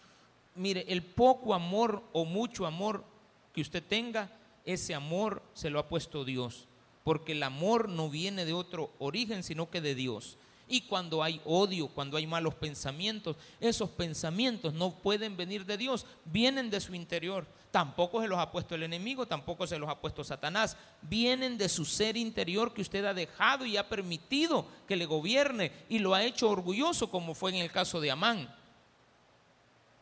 [0.54, 3.04] mire, el poco amor o mucho amor
[3.52, 4.30] que usted tenga,
[4.64, 6.66] ese amor se lo ha puesto Dios.
[7.04, 10.38] Porque el amor no viene de otro origen, sino que de Dios.
[10.66, 16.06] Y cuando hay odio, cuando hay malos pensamientos, esos pensamientos no pueden venir de Dios,
[16.24, 17.46] vienen de su interior.
[17.70, 20.76] Tampoco se los ha puesto el enemigo, tampoco se los ha puesto Satanás.
[21.02, 25.72] Vienen de su ser interior que usted ha dejado y ha permitido que le gobierne
[25.88, 28.48] y lo ha hecho orgulloso, como fue en el caso de Amán.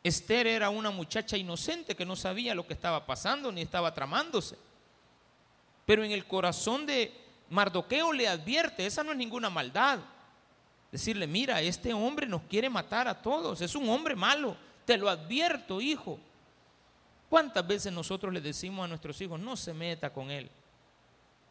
[0.05, 4.57] Esther era una muchacha inocente que no sabía lo que estaba pasando ni estaba tramándose.
[5.87, 7.12] Pero en el corazón de
[7.51, 9.98] Mardoqueo le advierte, esa no es ninguna maldad.
[10.92, 15.09] Decirle, mira, este hombre nos quiere matar a todos, es un hombre malo, te lo
[15.09, 16.18] advierto, hijo.
[17.31, 20.50] ¿Cuántas veces nosotros le decimos a nuestros hijos, no se meta con él,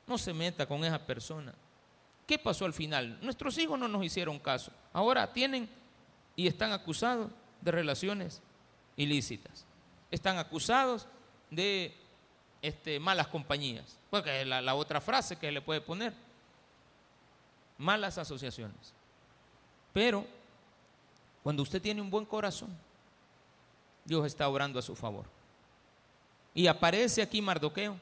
[0.06, 1.56] no se meta con esa persona?
[2.27, 3.17] ¿Qué pasó al final?
[3.23, 4.71] Nuestros hijos no nos hicieron caso.
[4.93, 5.67] Ahora tienen
[6.36, 8.43] y están acusados de relaciones
[8.95, 9.65] ilícitas.
[10.12, 11.08] Están acusados
[11.49, 11.97] de
[12.62, 13.97] este, malas compañías.
[14.12, 16.13] Porque es la, la otra frase que le puede poner.
[17.80, 18.93] Malas asociaciones.
[19.93, 20.25] Pero
[21.43, 22.69] cuando usted tiene un buen corazón,
[24.06, 25.25] Dios está obrando a su favor.
[26.54, 27.97] Y aparece aquí Mardoqueo,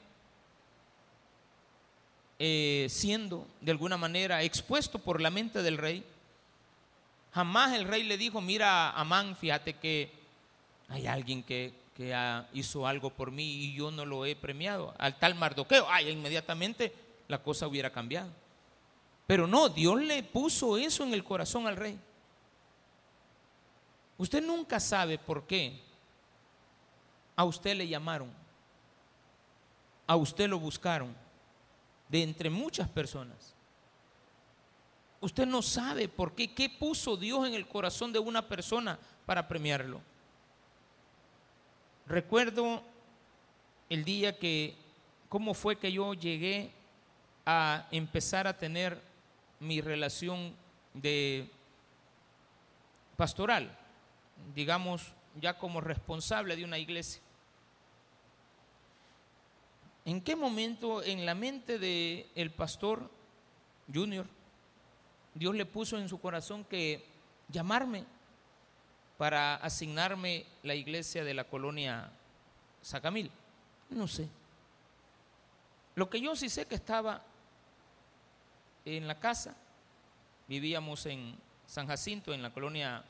[2.40, 6.04] eh, siendo de alguna manera expuesto por la mente del rey.
[7.34, 10.12] Jamás el rey le dijo, mira, Amán, fíjate que
[10.88, 12.16] hay alguien que, que
[12.54, 14.96] hizo algo por mí y yo no lo he premiado.
[14.98, 16.94] Al tal Mardoqueo, ay, inmediatamente
[17.28, 18.30] la cosa hubiera cambiado.
[19.30, 22.00] Pero no, Dios le puso eso en el corazón al rey.
[24.18, 25.80] Usted nunca sabe por qué
[27.36, 28.34] a usted le llamaron,
[30.08, 31.16] a usted lo buscaron,
[32.08, 33.54] de entre muchas personas.
[35.22, 39.48] Usted no sabe por qué, qué puso Dios en el corazón de una persona para
[39.48, 40.02] premiarlo.
[42.08, 42.82] Recuerdo
[43.92, 44.76] el día que,
[45.30, 46.72] cómo fue que yo llegué
[47.46, 49.08] a empezar a tener
[49.60, 50.56] mi relación
[50.94, 51.50] de
[53.18, 53.78] pastoral,
[54.56, 57.22] digamos, ya como responsable de una iglesia.
[60.06, 63.10] ¿En qué momento en la mente del el pastor
[63.94, 64.26] junior
[65.34, 67.06] Dios le puso en su corazón que
[67.48, 68.06] llamarme
[69.18, 72.12] para asignarme la iglesia de la colonia
[72.82, 73.32] Sacamil.
[73.90, 74.28] No sé.
[75.96, 77.22] Lo que yo sí sé que estaba
[78.98, 79.56] en la casa,
[80.48, 81.36] vivíamos en
[81.66, 83.04] San Jacinto, en la colonia,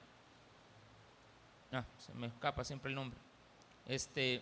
[1.71, 3.17] ah, se me escapa siempre el nombre,
[3.88, 4.41] este,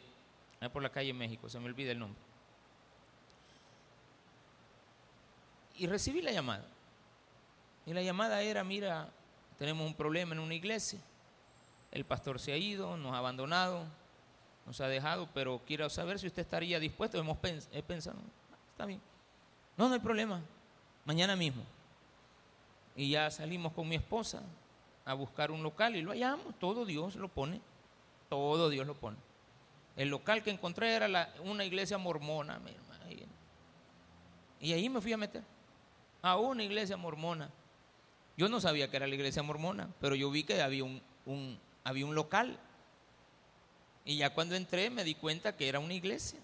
[0.73, 2.19] por la calle México, se me olvida el nombre.
[5.77, 6.65] Y recibí la llamada.
[7.85, 9.09] Y la llamada era, mira,
[9.59, 10.99] tenemos un problema en una iglesia,
[11.91, 13.85] el pastor se ha ido, nos ha abandonado,
[14.65, 17.17] nos ha dejado, pero quiero saber si usted estaría dispuesto.
[17.17, 17.37] Hemos
[17.71, 18.17] he pensado,
[18.71, 19.01] está bien.
[19.77, 20.41] No, no hay problema.
[21.07, 21.63] Mañana mismo.
[22.95, 24.43] Y ya salimos con mi esposa
[25.05, 26.53] a buscar un local y lo hallamos.
[26.59, 27.59] Todo Dios lo pone.
[28.29, 29.17] Todo Dios lo pone.
[29.95, 32.61] El local que encontré era una iglesia mormona.
[34.59, 35.41] Y ahí me fui a meter.
[36.21, 37.49] A una iglesia mormona.
[38.35, 41.01] Yo no sabía que era la iglesia mormona, pero yo vi que había un
[41.83, 42.59] había un local
[44.03, 46.39] y ya cuando entré me di cuenta que era una iglesia.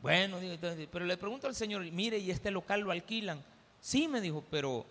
[0.00, 0.38] Bueno,
[0.92, 3.42] pero le pregunto al Señor, mire, ¿y este local lo alquilan?
[3.80, 4.84] Sí, me dijo, pero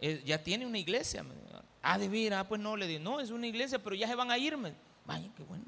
[0.00, 1.24] eh, ya tiene una iglesia.
[1.82, 4.14] Ah, de ver, ah, pues no, le dije, no, es una iglesia, pero ya se
[4.14, 4.74] van a irme.
[5.04, 5.64] Vaya, qué bueno.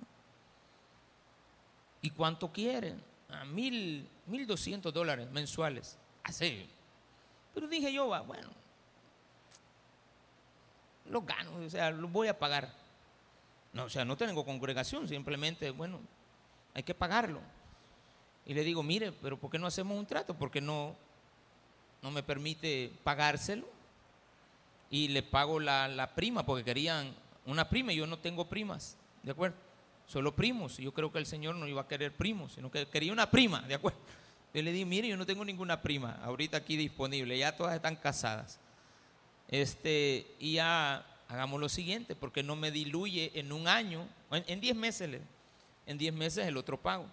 [2.02, 3.02] ¿Y cuánto quieren?
[3.28, 5.96] A mil, mil doscientos dólares mensuales.
[6.22, 6.68] Así.
[7.54, 8.50] Pero dije yo, bueno,
[11.06, 12.72] lo gano, o sea, lo voy a pagar.
[13.72, 16.00] No, o sea, no tengo congregación, simplemente, bueno,
[16.74, 17.40] hay que pagarlo.
[18.46, 20.34] Y le digo, mire, pero ¿por qué no hacemos un trato?
[20.34, 20.96] Porque no,
[22.02, 23.66] no me permite pagárselo.
[24.90, 28.96] Y le pago la, la prima, porque querían una prima y yo no tengo primas,
[29.22, 29.56] ¿de acuerdo?
[30.06, 30.78] Solo primos.
[30.78, 33.30] Y yo creo que el Señor no iba a querer primos, sino que quería una
[33.30, 33.98] prima, ¿de acuerdo?
[34.54, 37.96] Yo le dije, mire, yo no tengo ninguna prima ahorita aquí disponible, ya todas están
[37.96, 38.58] casadas.
[39.46, 44.74] Este, y ya hagamos lo siguiente, porque no me diluye en un año, en 10
[44.74, 45.20] meses,
[45.86, 47.06] en 10 meses el otro pago.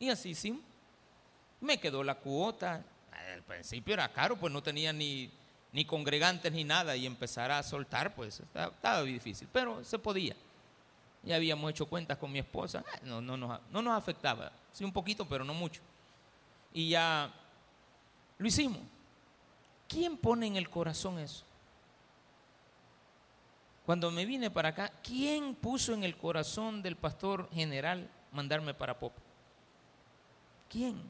[0.00, 0.60] Y así sí,
[1.60, 2.84] me quedó la cuota.
[3.12, 5.30] Al principio era caro, pues no tenía ni,
[5.72, 10.34] ni congregantes ni nada, y empezar a soltar, pues estaba, difícil, pero se podía.
[11.22, 14.84] Ya habíamos hecho cuentas con mi esposa, ah, no, no, nos, no nos afectaba, sí
[14.84, 15.82] un poquito, pero no mucho.
[16.72, 17.30] Y ya
[18.38, 18.80] lo hicimos.
[19.88, 21.44] ¿Quién pone en el corazón eso?
[23.84, 28.98] Cuando me vine para acá, ¿quién puso en el corazón del pastor general mandarme para
[28.98, 29.12] Pop?
[30.68, 31.02] ¿Quién?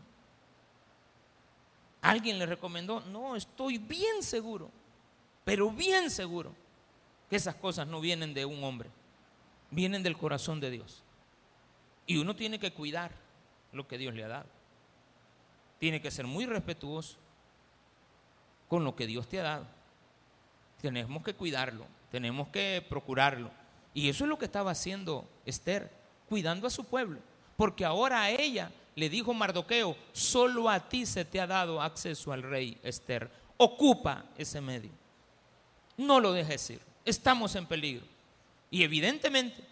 [2.02, 3.00] ¿Alguien le recomendó?
[3.00, 4.70] No, estoy bien seguro,
[5.44, 6.54] pero bien seguro
[7.28, 8.88] que esas cosas no vienen de un hombre,
[9.70, 11.02] vienen del corazón de Dios.
[12.06, 13.12] Y uno tiene que cuidar
[13.72, 14.48] lo que Dios le ha dado.
[15.78, 17.16] Tiene que ser muy respetuoso
[18.68, 19.66] con lo que Dios te ha dado.
[20.80, 21.86] Tenemos que cuidarlo.
[22.10, 23.50] Tenemos que procurarlo.
[23.94, 25.90] Y eso es lo que estaba haciendo Esther,
[26.28, 27.20] cuidando a su pueblo.
[27.56, 28.70] Porque ahora a ella
[29.00, 33.30] le dijo Mardoqueo, solo a ti se te ha dado acceso al rey Esther.
[33.56, 34.90] Ocupa ese medio.
[35.96, 36.80] No lo dejes ir.
[37.04, 38.06] Estamos en peligro.
[38.70, 39.64] Y evidentemente,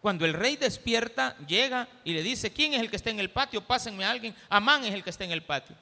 [0.00, 3.30] cuando el rey despierta, llega y le dice, ¿quién es el que está en el
[3.30, 3.60] patio?
[3.62, 4.34] Pásenme a alguien.
[4.48, 5.74] Amán es el que está en el patio.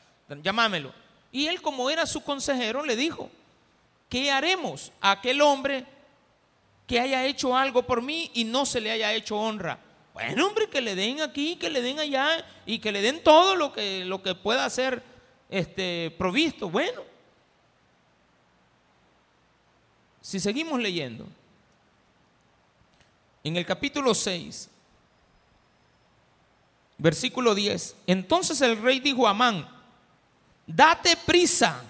[0.42, 0.92] Llámamelo.
[1.30, 3.30] Y él, como era su consejero, le dijo,
[4.08, 5.84] ¿qué haremos a aquel hombre
[6.86, 9.78] que haya hecho algo por mí y no se le haya hecho honra.
[10.14, 13.56] Bueno, hombre, que le den aquí, que le den allá y que le den todo
[13.56, 15.02] lo que, lo que pueda ser
[15.48, 16.68] este, provisto.
[16.68, 17.02] Bueno,
[20.20, 21.26] si seguimos leyendo,
[23.44, 24.68] en el capítulo 6,
[26.98, 29.68] versículo 10, entonces el rey dijo a Amán,
[30.66, 31.82] date prisa,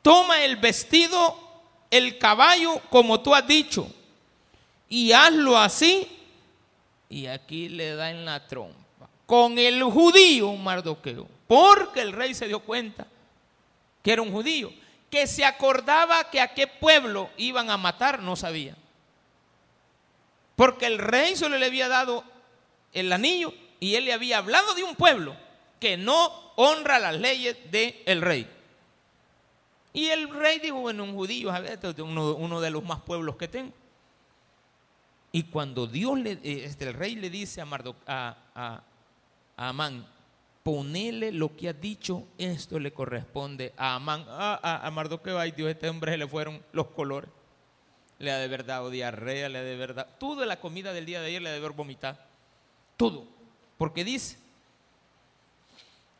[0.00, 1.38] toma el vestido
[1.92, 3.86] el caballo como tú has dicho
[4.88, 6.08] y hazlo así.
[7.12, 9.06] Y aquí le da en la trompa.
[9.26, 11.28] Con el judío Mardoqueo.
[11.46, 13.06] Porque el rey se dio cuenta
[14.02, 14.72] que era un judío.
[15.10, 18.74] Que se acordaba que a qué pueblo iban a matar, no sabía.
[20.56, 22.24] Porque el rey solo le había dado
[22.94, 25.36] el anillo y él le había hablado de un pueblo
[25.80, 28.48] que no honra las leyes del rey.
[29.92, 33.36] Y el rey dijo, bueno, un judío, este es uno, uno de los más pueblos
[33.36, 33.81] que tengo.
[35.32, 37.66] Y cuando Dios le, eh, este, el rey le dice a,
[38.06, 38.82] a, a,
[39.56, 40.06] Amán,
[40.62, 44.26] ponele lo que ha dicho, esto le corresponde a Amán.
[44.28, 47.30] a, a Mardoqueo, ay Dios, este hombre se le fueron los colores.
[48.18, 50.06] Le ha de verdad o diarrea, le ha de verdad.
[50.20, 52.18] Todo la comida del día de ayer le ha de haber vomitado.
[52.98, 53.24] Todo.
[53.78, 54.36] Porque dice.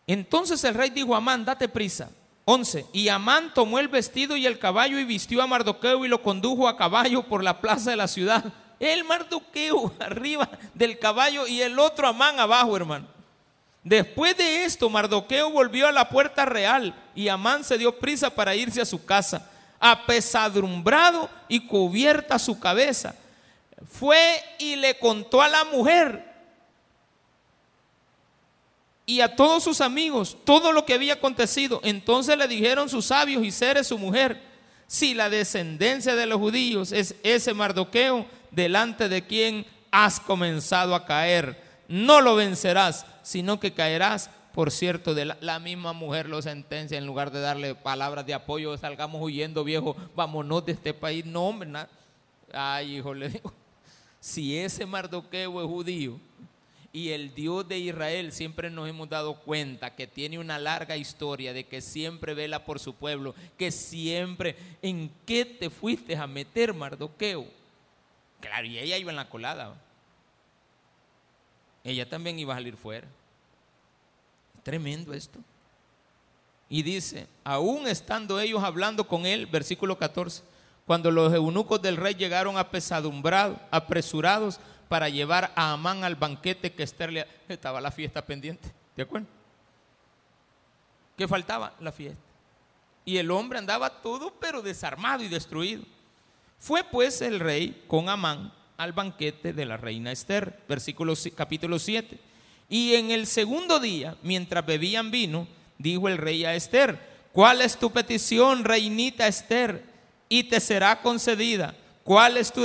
[0.07, 2.11] Entonces el rey dijo a Amán, date prisa
[2.47, 2.87] 11.
[2.93, 6.67] Y Amán tomó el vestido y el caballo y vistió a Mardoqueo y lo condujo
[6.67, 8.53] a caballo por la plaza de la ciudad
[8.83, 13.07] El Mardoqueo arriba del caballo y el otro Amán abajo, hermano.
[13.85, 18.57] Después de esto, Mardoqueo volvió a la puerta real y Amán se dio prisa para
[18.57, 23.15] irse a su casa, apesadumbrado y cubierta su cabeza.
[23.89, 26.33] Fue y le contó a la mujer
[29.07, 31.81] y a todos sus amigos todo lo que había acontecido.
[31.85, 34.43] Entonces le dijeron sus sabios y seres su mujer,
[34.89, 41.05] si la descendencia de los judíos es ese Mardoqueo, delante de quien has comenzado a
[41.05, 44.31] caer, no lo vencerás sino que caerás.
[44.53, 48.77] Por cierto, de la, misma mujer lo sentencia en lugar de darle palabras de apoyo,
[48.77, 51.25] salgamos huyendo, viejo, vámonos de este país.
[51.25, 51.71] No, hombre,
[52.53, 53.51] ay, hijo, le digo,
[54.21, 56.21] si ese Mardoqueo es judío
[56.93, 61.55] y el Dios de Israel siempre nos hemos dado cuenta que tiene una larga historia
[61.55, 66.75] de que siempre vela por su pueblo, que siempre, ¿en qué te fuiste a meter,
[66.75, 67.47] Mardoqueo?
[68.43, 69.75] Claro, y ella iba en la colada
[71.85, 73.09] ella también iba a salir fuera.
[74.63, 75.39] Tremendo esto.
[76.69, 80.43] Y dice, aún estando ellos hablando con él, versículo 14,
[80.87, 86.83] cuando los eunucos del rey llegaron apesadumbrados, apresurados para llevar a Amán al banquete que
[86.83, 87.27] Esther le...
[87.49, 89.27] Estaba la fiesta pendiente, ¿de acuerdo?
[91.17, 91.75] ¿Qué faltaba?
[91.81, 92.23] La fiesta.
[93.05, 95.83] Y el hombre andaba todo pero desarmado y destruido.
[96.63, 102.21] Fue pues el rey con Amán al banquete de la reina Esther, versículo capítulo 7.
[102.69, 107.01] Y en el segundo día, mientras bebían vino, dijo el rey a Esther,
[107.33, 109.85] ¿cuál es tu petición, reinita Esther?
[110.29, 111.75] Y te será concedida.
[112.05, 112.65] ¿Cuál es tu,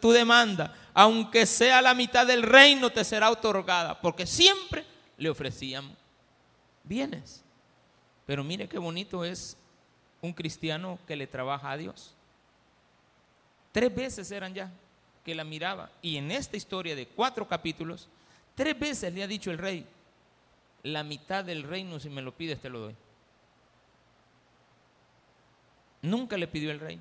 [0.00, 0.72] tu demanda?
[0.94, 4.00] Aunque sea la mitad del reino, te será otorgada.
[4.00, 4.84] Porque siempre
[5.18, 5.96] le ofrecían
[6.84, 7.42] bienes.
[8.24, 9.56] Pero mire qué bonito es
[10.22, 12.15] un cristiano que le trabaja a Dios.
[13.76, 14.72] Tres veces eran ya
[15.22, 15.90] que la miraba.
[16.00, 18.08] Y en esta historia de cuatro capítulos,
[18.54, 19.84] tres veces le ha dicho el rey,
[20.82, 22.96] la mitad del reino si me lo pides te lo doy.
[26.00, 26.98] Nunca le pidió el rey.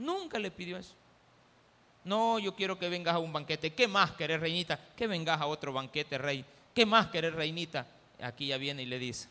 [0.00, 0.94] Nunca le pidió eso.
[2.02, 3.72] No, yo quiero que vengas a un banquete.
[3.72, 4.80] ¿Qué más querés, reinita?
[4.96, 6.44] Que vengas a otro banquete, rey.
[6.74, 7.86] ¿Qué más querés, reinita?
[8.20, 9.28] Aquí ya viene y le dice.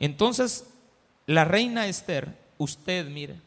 [0.00, 0.68] Entonces,
[1.24, 3.40] la reina Esther, usted mire,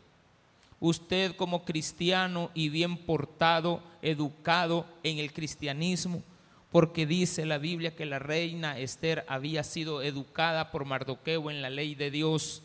[0.84, 6.22] usted como cristiano y bien portado, educado en el cristianismo,
[6.74, 11.70] porque dice la Biblia que la reina Esther había sido educada por Mardoqueo en la
[11.70, 12.64] ley de Dios.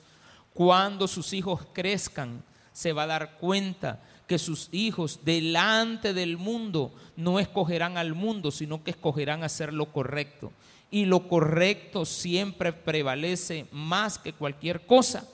[0.52, 2.42] Cuando sus hijos crezcan,
[2.72, 8.50] se va a dar cuenta que sus hijos delante del mundo no escogerán al mundo,
[8.50, 10.50] sino que escogerán hacer lo correcto.
[10.90, 15.24] Y lo correcto siempre prevalece más que cualquier cosa.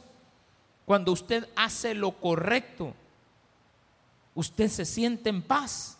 [0.84, 2.94] Cuando usted hace lo correcto,
[4.34, 5.98] usted se siente en paz.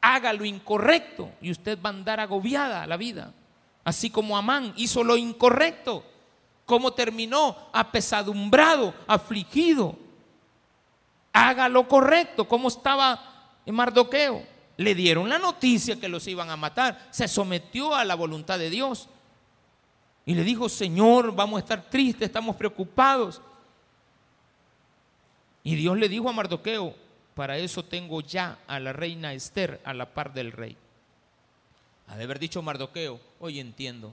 [0.00, 3.32] Haga lo incorrecto y usted va a andar agobiada la vida.
[3.84, 6.04] Así como Amán hizo lo incorrecto,
[6.66, 9.96] como terminó apesadumbrado, afligido.
[11.32, 14.44] Haga lo correcto, como estaba en Mardoqueo.
[14.76, 17.08] Le dieron la noticia que los iban a matar.
[17.10, 19.08] Se sometió a la voluntad de Dios.
[20.28, 23.40] Y le dijo, Señor, vamos a estar tristes, estamos preocupados.
[25.64, 26.94] Y Dios le dijo a Mardoqueo,
[27.34, 30.76] para eso tengo ya a la reina Esther a la par del rey.
[32.08, 34.12] Ha de haber dicho Mardoqueo, hoy entiendo,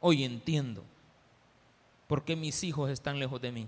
[0.00, 0.82] hoy entiendo
[2.08, 3.66] por qué mis hijos están lejos de mí.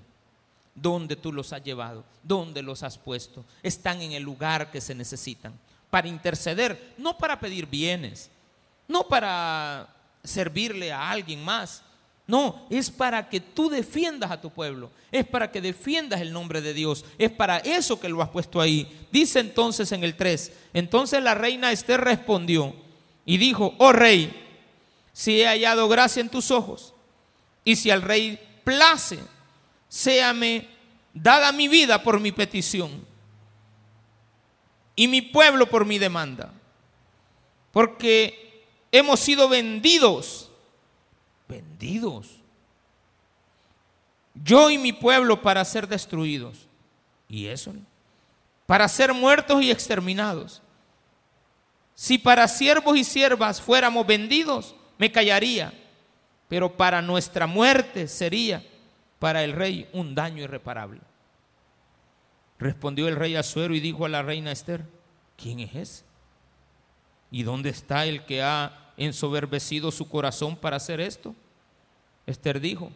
[0.75, 2.05] ¿Dónde tú los has llevado?
[2.23, 3.45] ¿Dónde los has puesto?
[3.63, 5.53] Están en el lugar que se necesitan.
[5.91, 8.31] Para interceder, no para pedir bienes,
[8.89, 11.83] no para servirle a alguien más.
[12.27, 16.61] No, es para que tú defiendas a tu pueblo, es para que defiendas el nombre
[16.61, 19.07] de Dios, es para eso que lo has puesto ahí.
[19.11, 22.75] Dice entonces en el 3, entonces la reina Esther respondió
[23.27, 24.33] y dijo, oh rey,
[25.13, 26.95] si he hallado gracia en tus ojos
[27.65, 29.19] y si al rey place,
[29.89, 30.69] séame
[31.13, 33.05] dada mi vida por mi petición
[34.95, 36.53] y mi pueblo por mi demanda,
[37.73, 38.42] porque
[38.93, 40.51] hemos sido vendidos.
[41.49, 42.29] Vendidos.
[44.35, 46.69] Yo y mi pueblo para ser destruidos.
[47.29, 47.75] ¿Y eso?
[48.67, 50.63] Para ser muertos y exterminados.
[51.95, 55.73] Si para siervos y siervas fuéramos vendidos, me callaría.
[56.49, 58.65] Pero para nuestra muerte sería
[59.19, 61.01] para el rey un daño irreparable.
[62.59, 64.85] Respondió el rey Azuero y dijo a la reina Esther,
[65.37, 66.05] ¿quién es ese?
[67.31, 71.35] ¿Y dónde está el que ha ensoberbecido su corazón para hacer esto?
[72.27, 72.91] Esther dijo,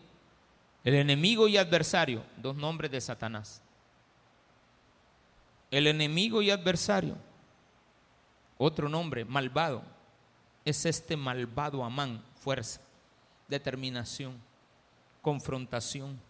[0.85, 3.61] el enemigo y adversario, dos nombres de Satanás.
[5.71, 7.17] El enemigo y adversario,
[8.57, 9.83] otro nombre, malvado,
[10.65, 12.81] es este malvado Amán, fuerza,
[13.49, 14.41] determinación,
[15.23, 16.21] confrontación.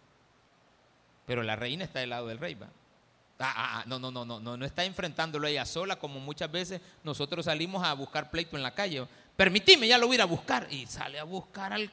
[1.25, 2.69] Pero la reina está del lado del rey, ¿va?
[3.39, 6.51] Ah, ah, ah, no, no, no, no, no, no está enfrentándolo ella sola como muchas
[6.51, 9.07] veces nosotros salimos a buscar pleito en la calle.
[9.35, 10.67] Permitime, ya lo voy a ir a buscar.
[10.71, 11.91] Y sale a buscar al...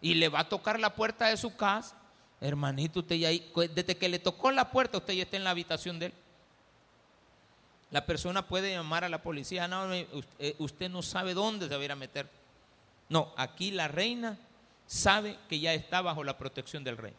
[0.00, 1.94] Y le va a tocar la puerta de su casa.
[2.40, 5.50] Hermanito, usted ya ahí, desde que le tocó la puerta, usted ya está en la
[5.50, 6.14] habitación de él.
[7.90, 11.80] La persona puede llamar a la policía, no, eh, usted no sabe dónde se va
[11.80, 12.30] a ir a meter.
[13.08, 14.38] No, aquí la reina
[14.86, 17.14] sabe que ya está bajo la protección del rey.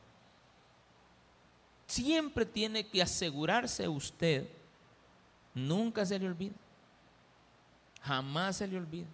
[1.89, 4.47] Siempre tiene que asegurarse usted,
[5.55, 6.53] nunca se le olvida,
[8.03, 9.07] jamás se le olvida,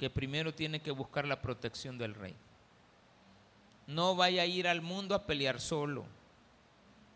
[0.00, 2.34] que primero tiene que buscar la protección del rey.
[3.86, 6.04] No vaya a ir al mundo a pelear solo.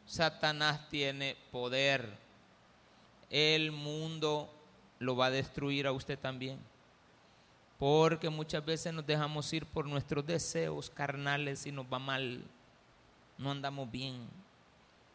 [0.07, 2.09] Satanás tiene poder.
[3.29, 4.49] El mundo
[5.01, 6.61] lo va a destruir a usted también.
[7.77, 12.45] Porque muchas veces nos dejamos ir por nuestros deseos carnales y nos va mal.
[13.39, 14.29] No andamos bien.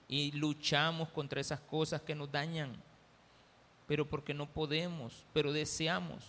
[0.08, 2.76] Y luchamos contra esas cosas que nos dañan.
[3.88, 6.24] Pero porque no podemos, pero deseamos.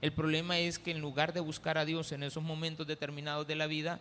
[0.00, 3.56] El problema es que en lugar de buscar a Dios en esos momentos determinados de
[3.56, 4.00] la vida,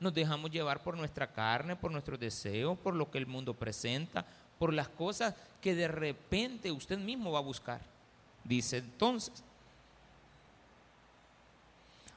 [0.00, 4.24] nos dejamos llevar por nuestra carne, por nuestros deseos, por lo que el mundo presenta,
[4.58, 7.80] por las cosas que de repente usted mismo va a buscar.
[8.44, 9.44] Dice entonces.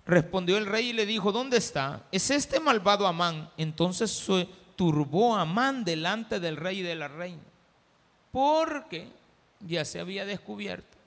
[0.06, 2.04] Respondió el rey y le dijo, ¿dónde está?
[2.12, 3.50] ¿Es este malvado Amán?
[3.58, 7.42] Entonces se turbó Amán delante del rey y de la reina,
[8.32, 9.08] porque
[9.62, 10.98] ya se había descubierto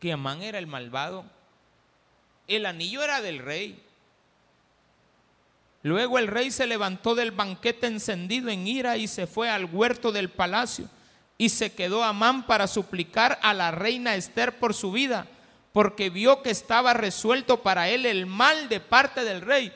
[0.00, 1.24] que Amán era el malvado.
[2.48, 3.80] El anillo era del rey,
[5.82, 10.12] Luego el rey se levantó del banquete encendido en ira y se fue al huerto
[10.12, 10.88] del palacio
[11.36, 15.26] y se quedó Amán para suplicar a la reina Esther por su vida,
[15.72, 19.72] porque vio que estaba resuelto para él el mal de parte del rey.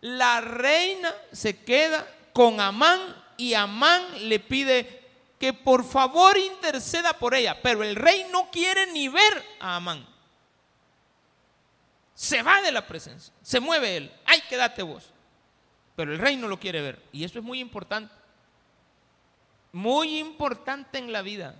[0.00, 3.00] La reina se queda con Amán
[3.36, 5.02] y Amán le pide
[5.38, 10.06] que por favor interceda por ella, pero el rey no quiere ni ver a Amán.
[12.14, 14.12] Se va de la presencia, se mueve él.
[14.24, 15.14] Ay, quédate vos
[15.96, 17.02] pero el rey no lo quiere ver.
[17.12, 18.12] Y eso es muy importante.
[19.72, 21.54] Muy importante en la vida.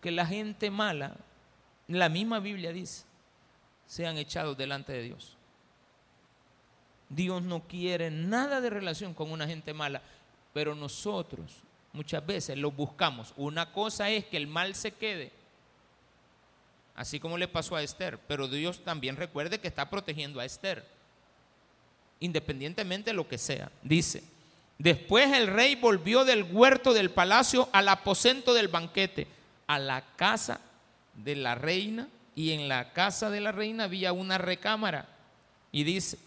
[0.00, 1.16] Que la gente mala,
[1.98, 3.04] la misma Biblia dice,
[3.86, 5.36] sean echados delante de Dios.
[7.08, 10.00] Dios no quiere nada de relación con una gente mala,
[10.52, 11.56] pero nosotros
[11.92, 13.34] muchas veces lo buscamos.
[13.36, 15.32] Una cosa es que el mal se quede,
[16.94, 20.86] así como le pasó a Esther, pero Dios también recuerde que está protegiendo a Esther
[22.20, 23.72] independientemente de lo que sea.
[23.82, 24.22] Dice,
[24.78, 29.26] después el rey volvió del huerto del palacio al aposento del banquete,
[29.66, 30.60] a la casa
[31.24, 35.08] de la reina, y en la casa de la reina había una recámara.
[35.72, 36.18] Y dice,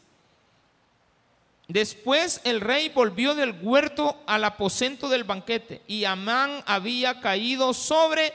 [1.68, 8.34] después el rey volvió del huerto al aposento del banquete, y Amán había caído sobre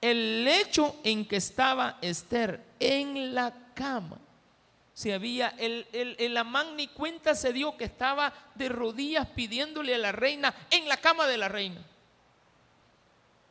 [0.00, 4.18] el lecho en que estaba Esther, en la cama
[4.98, 9.98] se había, el, el, Amán ni cuenta se dio que estaba de rodillas pidiéndole a
[9.98, 11.80] la reina en la cama de la reina.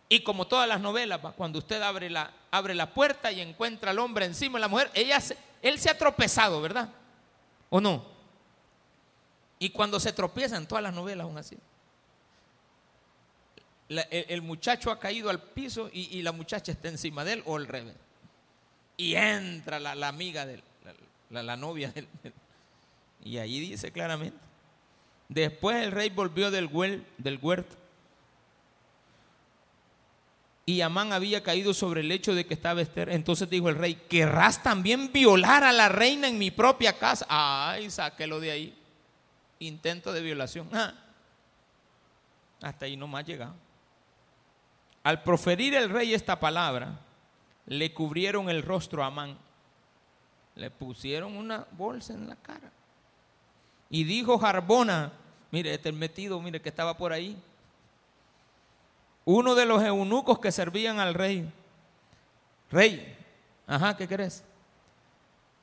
[0.10, 4.00] Y como todas las novelas, cuando usted abre la, abre la puerta y encuentra al
[4.00, 5.20] hombre encima de la mujer, ella
[5.62, 6.89] él se ha tropezado, ¿verdad?
[7.70, 8.06] ¿O no?
[9.60, 11.58] Y cuando se tropiezan, todas las novelas aún así.
[13.89, 17.68] el, muchacho ha caído al piso y, la muchacha está encima de él o al
[17.68, 17.95] revés.
[18.98, 20.64] Y entra la, amiga de él
[21.30, 21.93] la, novia.
[23.24, 24.38] y ahí dice claramente.
[25.30, 26.70] Después el rey volvió del,
[27.18, 27.76] del huerto.
[30.68, 33.09] Y Amán había caído sobre el hecho de que estaba Esther.
[33.09, 37.26] Entonces dijo el rey, ¿querrás también violar a la reina en mi propia casa?
[37.28, 38.78] Ay, sáquelo de ahí.
[39.57, 40.70] Intento de violación.
[40.72, 40.93] Ah.
[42.61, 43.55] Hasta ahí no más llegado.
[45.03, 46.99] Al proferir el rey esta palabra,
[47.65, 49.39] le cubrieron el rostro a Amán
[50.57, 52.72] le pusieron una bolsa en la cara.
[53.89, 55.13] Y dijo Jarbona,
[55.51, 57.38] mire, este metido, mire que estaba por ahí.
[59.30, 61.51] Uno de los eunucos que servían al rey.
[62.71, 63.13] Rey,
[63.67, 64.41] ajá, ¿qué crees?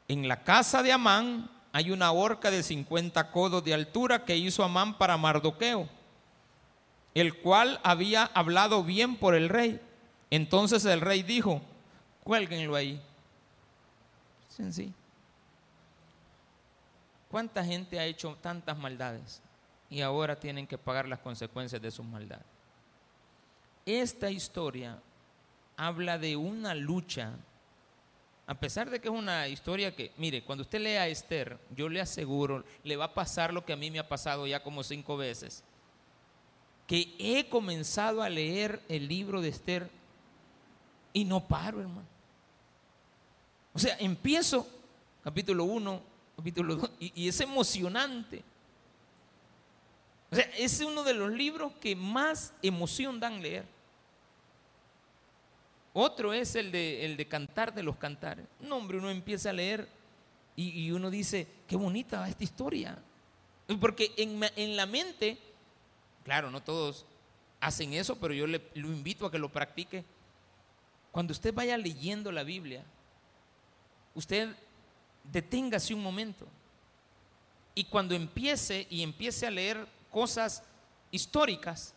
[0.07, 4.63] En la casa de Amán hay una horca de 50 codos de altura que hizo
[4.63, 5.89] Amán para Mardoqueo,
[7.15, 9.81] el cual había hablado bien por el rey.
[10.29, 11.63] Entonces el rey dijo,
[12.23, 13.01] cuélguenlo ahí.
[14.51, 14.93] Sencillo.
[17.31, 19.41] ¿Cuánta gente ha hecho tantas maldades
[19.89, 22.41] y ahora tienen que pagar las consecuencias de su maldad.
[23.87, 25.01] Esta historia
[25.77, 27.33] habla de una lucha,
[28.47, 31.89] a pesar de que es una historia que, mire, cuando usted lea a Esther, yo
[31.89, 34.83] le aseguro, le va a pasar lo que a mí me ha pasado ya como
[34.83, 35.65] cinco veces,
[36.87, 39.91] que he comenzado a leer el libro de Esther
[41.13, 42.07] y no paro, hermano.
[43.73, 44.67] O sea, empiezo
[45.23, 46.03] capítulo 1,
[46.37, 48.45] capítulo 2, y, es emocionante.
[50.31, 53.74] O sea, es uno de los libros que más emoción dan leer.
[55.97, 58.45] Otro es el de, el de cantar de los cantares.
[58.59, 59.89] No, hombre, uno empieza a leer
[60.57, 62.99] y, uno dice, qué bonita esta historia.
[63.81, 65.39] Porque en, la mente,
[66.25, 67.07] claro, no todos
[67.61, 70.05] hacen eso, pero yo le, lo invito a que lo practique.
[71.13, 72.85] Cuando usted vaya leyendo la Biblia,
[74.15, 74.55] usted
[75.23, 76.47] deténgase un momento.
[77.75, 80.65] Y cuando empiece y empiece a leer cosas
[81.13, 81.95] históricas,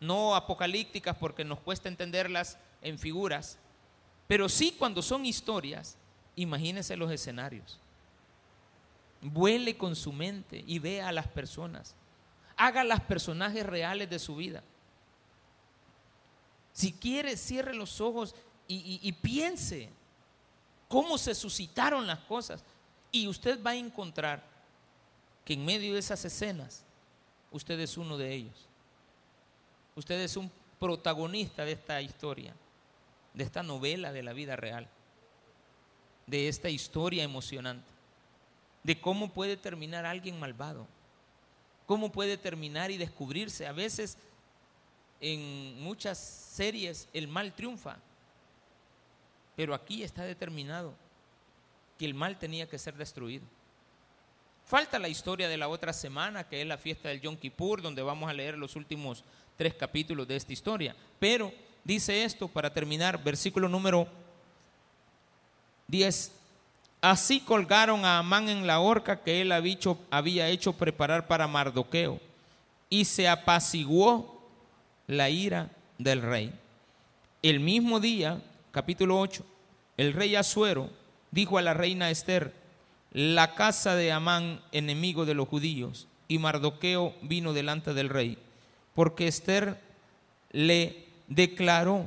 [0.00, 3.58] no apocalípticas porque nos cuesta entenderlas en figuras,
[4.28, 5.96] pero sí cuando son historias,
[6.36, 7.80] imagínese los escenarios.
[9.20, 11.96] Vuele con su mente y vea a las personas.
[12.56, 14.62] Haga las personajes reales de su vida.
[16.72, 18.34] Si quiere, cierre los ojos
[18.68, 19.88] y, y piense
[20.88, 22.62] cómo se suscitaron las cosas.
[23.10, 24.42] Y usted va a encontrar
[25.44, 26.84] que en medio de esas escenas,
[27.50, 28.68] usted es uno de ellos.
[29.94, 32.54] Usted es un protagonista de esta historia
[33.34, 34.88] de esta novela de la vida real,
[36.26, 37.90] de esta historia emocionante,
[38.82, 40.86] de cómo puede terminar alguien malvado,
[41.86, 43.66] cómo puede terminar y descubrirse.
[43.66, 44.16] A veces
[45.20, 47.96] en muchas series el mal triunfa,
[49.56, 50.94] pero aquí está determinado
[51.98, 53.44] que el mal tenía que ser destruido.
[54.64, 58.02] Falta la historia de la otra semana, que es la fiesta del Yom Kippur, donde
[58.02, 59.22] vamos a leer los últimos
[59.56, 60.96] tres capítulos de esta historia.
[61.18, 61.52] Pero
[61.84, 64.08] dice esto para terminar, versículo número
[65.88, 66.32] 10.
[67.00, 72.18] Así colgaron a Amán en la horca que él había hecho preparar para Mardoqueo,
[72.88, 74.42] y se apaciguó
[75.06, 76.52] la ira del rey.
[77.42, 79.44] El mismo día, capítulo 8,
[79.98, 80.88] el rey Asuero
[81.30, 82.54] dijo a la reina Esther,
[83.12, 88.38] la casa de Amán, enemigo de los judíos, y Mardoqueo vino delante del rey,
[88.94, 89.78] porque Esther
[90.52, 92.04] le declaró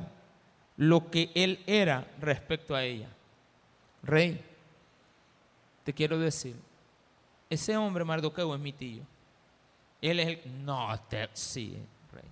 [0.76, 3.08] lo que él era respecto a ella.
[4.02, 4.40] Rey,
[5.84, 6.56] te quiero decir,
[7.50, 9.02] ese hombre Mardoqueo es mi tío.
[10.00, 10.64] Él es el...
[10.64, 11.28] No te...
[11.32, 11.76] Sí,
[12.12, 12.24] rey.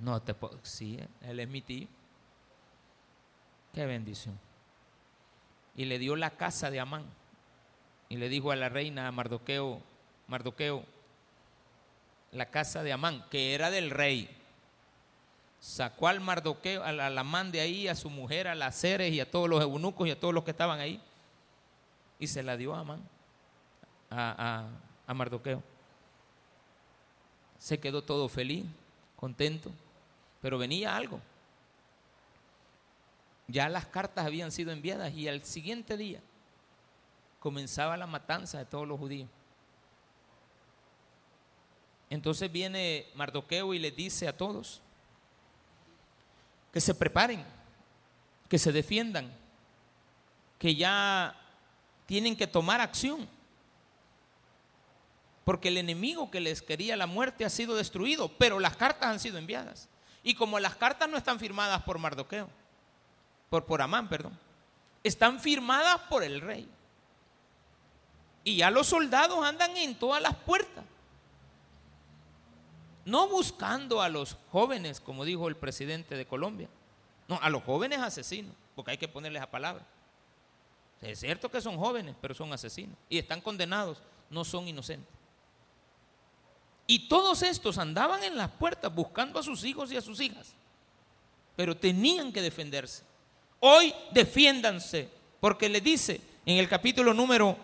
[0.00, 0.34] No te.
[0.62, 1.88] Sí, él es mi tío.
[3.74, 4.38] Qué bendición.
[5.76, 7.04] Y le dio la casa de Amán.
[8.08, 9.82] Y le dijo a la reina Mardoqueo,
[10.28, 10.84] Mardoqueo,
[12.32, 14.30] la casa de Amán, que era del rey.
[15.60, 19.20] Sacó al Mardoqueo, a la, Amán de ahí, a su mujer, a las Ceres y
[19.20, 21.00] a todos los eunucos y a todos los que estaban ahí.
[22.18, 23.02] Y se la dio a Amán,
[24.10, 24.68] a,
[25.06, 25.62] a Mardoqueo.
[27.58, 28.64] Se quedó todo feliz,
[29.16, 29.72] contento,
[30.40, 31.20] pero venía algo.
[33.48, 36.20] Ya las cartas habían sido enviadas y al siguiente día
[37.38, 39.28] comenzaba la matanza de todos los judíos.
[42.10, 44.80] Entonces viene Mardoqueo y le dice a todos
[46.72, 47.44] que se preparen,
[48.48, 49.32] que se defiendan,
[50.58, 51.34] que ya
[52.06, 53.28] tienen que tomar acción.
[55.44, 59.20] Porque el enemigo que les quería la muerte ha sido destruido, pero las cartas han
[59.20, 59.88] sido enviadas.
[60.22, 62.48] Y como las cartas no están firmadas por Mardoqueo,
[63.48, 64.38] por, por Amán, perdón,
[65.02, 66.68] están firmadas por el rey.
[68.44, 70.84] Y ya los soldados andan en todas las puertas
[73.06, 76.68] no buscando a los jóvenes, como dijo el presidente de Colombia,
[77.28, 79.86] no, a los jóvenes asesinos, porque hay que ponerles a palabra.
[81.00, 85.08] Es cierto que son jóvenes, pero son asesinos y están condenados, no son inocentes.
[86.88, 90.54] Y todos estos andaban en las puertas buscando a sus hijos y a sus hijas,
[91.54, 93.04] pero tenían que defenderse.
[93.60, 95.08] Hoy defiéndanse,
[95.40, 97.56] porque le dice en el capítulo número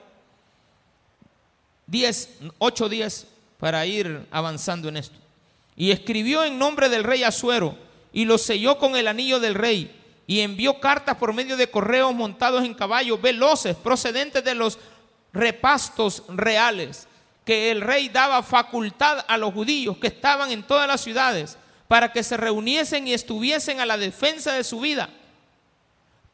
[1.88, 3.26] 10, 8, 10,
[3.59, 5.22] para ir avanzando en esto.
[5.77, 7.77] Y escribió en nombre del rey Asuero
[8.12, 12.14] y lo selló con el anillo del rey y envió cartas por medio de correos
[12.14, 14.79] montados en caballos veloces procedentes de los
[15.33, 17.09] repastos reales
[17.45, 21.59] que el rey daba facultad a los judíos que estaban en todas las ciudades
[21.89, 25.11] para que se reuniesen y estuviesen a la defensa de su vida,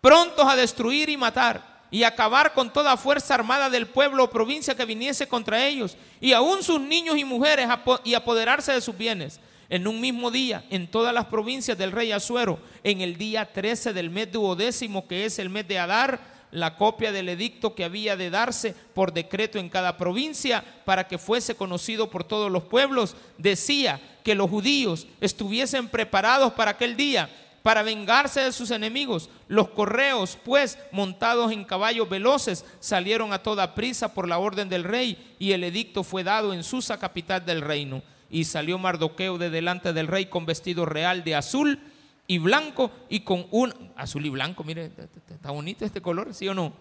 [0.00, 4.74] prontos a destruir y matar y acabar con toda fuerza armada del pueblo o provincia
[4.74, 7.68] que viniese contra ellos, y aún sus niños y mujeres
[8.04, 9.40] y apoderarse de sus bienes.
[9.70, 13.92] En un mismo día, en todas las provincias del rey Asuero, en el día 13
[13.92, 18.16] del mes duodécimo, que es el mes de Adar, la copia del edicto que había
[18.16, 23.16] de darse por decreto en cada provincia para que fuese conocido por todos los pueblos,
[23.36, 27.28] decía que los judíos estuviesen preparados para aquel día
[27.62, 29.30] para vengarse de sus enemigos.
[29.48, 34.84] Los correos, pues, montados en caballos veloces, salieron a toda prisa por la orden del
[34.84, 38.02] rey y el edicto fue dado en Susa, capital del reino.
[38.30, 41.80] Y salió Mardoqueo de delante del rey con vestido real de azul
[42.26, 44.90] y blanco y con un azul y blanco, mire,
[45.30, 46.72] está bonito este color, ¿sí o no?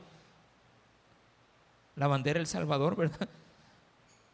[1.95, 3.30] La bandera del Salvador, ¿verdad?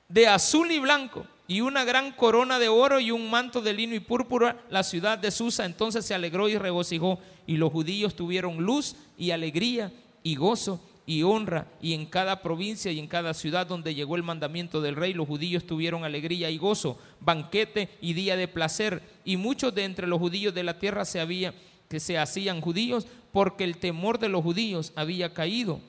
[0.09, 3.95] De azul y blanco y una gran corona de oro y un manto de lino
[3.95, 5.65] y púrpura, la ciudad de Susa.
[5.65, 9.91] Entonces se alegró y regocijó y los judíos tuvieron luz y alegría
[10.23, 14.23] y gozo y honra y en cada provincia y en cada ciudad donde llegó el
[14.23, 19.01] mandamiento del rey los judíos tuvieron alegría y gozo, banquete y día de placer.
[19.25, 21.53] Y muchos de entre los judíos de la tierra se había
[21.89, 25.81] que se hacían judíos porque el temor de los judíos había caído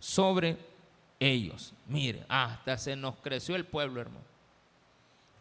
[0.00, 0.56] sobre
[1.20, 1.72] ellos.
[1.88, 4.25] Mire, hasta se nos creció el pueblo, hermano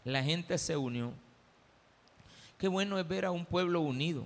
[0.06, 1.12] la gente se unió.
[2.58, 4.26] Qué bueno es ver a un pueblo unido,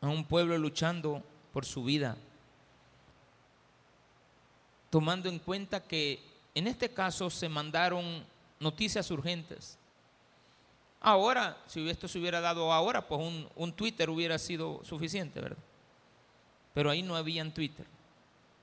[0.00, 2.16] a un pueblo luchando por su vida,
[4.88, 6.22] tomando en cuenta que
[6.54, 8.24] en este caso se mandaron
[8.60, 9.78] noticias urgentes.
[11.00, 15.58] Ahora, si esto se hubiera dado ahora, pues un, un Twitter hubiera sido suficiente, ¿verdad?
[16.74, 17.86] Pero ahí no habían Twitter.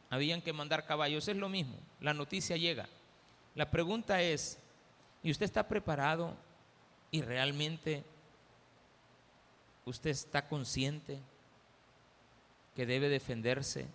[0.09, 1.27] Habían que mandar caballos.
[1.27, 1.75] Es lo mismo.
[1.99, 2.87] La noticia llega.
[3.55, 4.59] La pregunta es,
[5.27, 6.33] y usted está preparado
[7.11, 8.05] y realmente
[9.83, 11.19] usted está consciente
[12.73, 13.87] que debe defenderse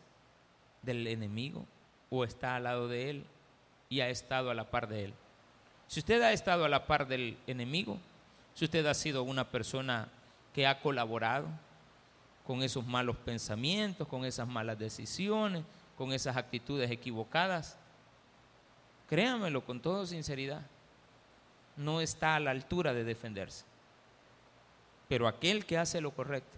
[0.83, 1.65] del enemigo
[2.11, 3.25] o está al lado de él
[3.89, 5.15] y ha estado a la par de él.
[5.89, 7.97] Si usted ha estado a la par del enemigo,
[8.53, 10.11] si usted ha sido una persona
[10.53, 11.49] que ha colaborado
[12.47, 15.65] con esos malos pensamientos, con esas malas decisiones,
[15.97, 17.79] con esas actitudes equivocadas,
[19.09, 20.61] créamelo con toda sinceridad,
[21.77, 23.65] no está a la altura de defenderse.
[25.09, 26.57] Pero aquel que hace lo correcto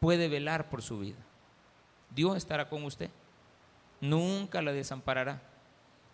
[0.00, 1.18] puede velar por su vida.
[2.10, 3.10] Dios estará con usted.
[4.00, 5.40] Nunca la desamparará.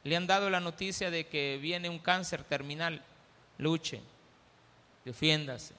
[0.05, 3.03] Le han dado la noticia de que viene un cáncer terminal.
[3.57, 4.01] Luche,
[5.05, 5.75] defiéndase.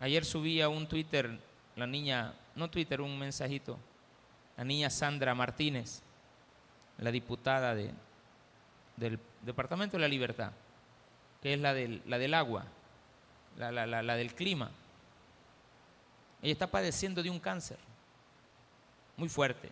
[0.00, 1.38] Ayer subía un Twitter,
[1.76, 3.78] la niña, no Twitter, un mensajito,
[4.56, 6.02] la niña Sandra Martínez,
[6.98, 7.92] la diputada de,
[8.96, 10.52] del Departamento de la Libertad,
[11.42, 12.64] que es la del, la del agua,
[13.56, 14.70] la, la del clima.
[16.42, 17.78] Ella está padeciendo de un cáncer
[19.16, 19.70] muy fuerte.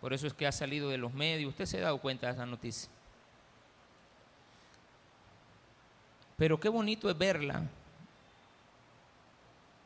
[0.00, 1.50] Por eso es que ha salido de los medios.
[1.50, 2.88] Usted se ha dado cuenta de esa noticia.
[6.36, 7.62] Pero qué bonito es verla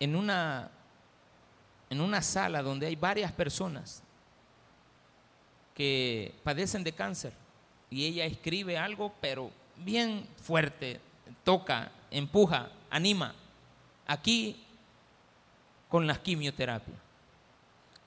[0.01, 0.71] en una,
[1.89, 4.03] en una sala donde hay varias personas
[5.75, 7.33] que padecen de cáncer
[7.91, 11.01] y ella escribe algo, pero bien fuerte,
[11.45, 13.35] toca, empuja, anima.
[14.07, 14.65] Aquí
[15.89, 16.97] con las quimioterapias,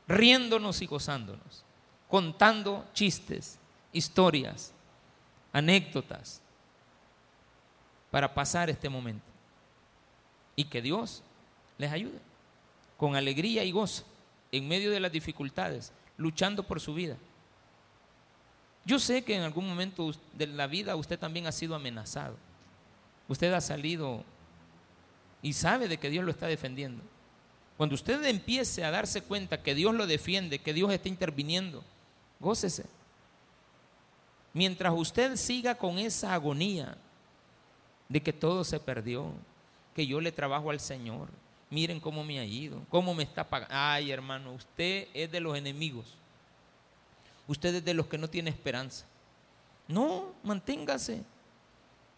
[0.08, 1.64] riéndonos y gozándonos,
[2.08, 3.60] contando chistes,
[3.92, 4.74] historias,
[5.52, 6.42] anécdotas,
[8.10, 9.26] para pasar este momento.
[10.56, 11.24] Y que Dios
[11.78, 12.20] les ayude
[12.96, 14.06] con alegría y gozo
[14.52, 17.18] en medio de las dificultades, luchando por su vida.
[18.86, 22.36] Yo sé que en algún momento de la vida usted también ha sido amenazado.
[23.28, 24.24] Usted ha salido
[25.42, 27.02] y sabe de que Dios lo está defendiendo.
[27.78, 31.84] Cuando usted empiece a darse cuenta que Dios lo defiende, que Dios está interviniendo,
[32.40, 32.86] gócese.
[34.54, 36.98] Mientras usted siga con esa agonía
[38.08, 39.32] de que todo se perdió,
[39.96, 41.30] que yo le trabajo al Señor,
[41.70, 43.74] miren cómo me ha ido, cómo me está pagando.
[43.76, 46.18] Ay, hermano, usted es de los enemigos.
[47.48, 49.06] Usted es de los que no tiene esperanza.
[49.88, 51.24] No, manténgase.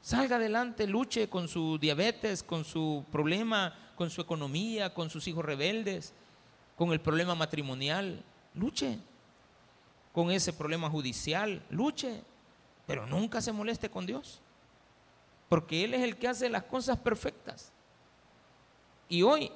[0.01, 5.43] Salga adelante, luche con su diabetes, con su problema, con su economía, con sus hijos
[5.43, 6.13] rebeldes,
[6.77, 8.23] con el problema matrimonial.
[8.53, 8.99] Luche.
[10.13, 12.21] Con ese problema judicial, luche.
[12.85, 14.41] Pero nunca se moleste con Dios.
[15.49, 17.71] Porque Él es el que hace las cosas perfectas.
[19.09, 19.51] Y hoy,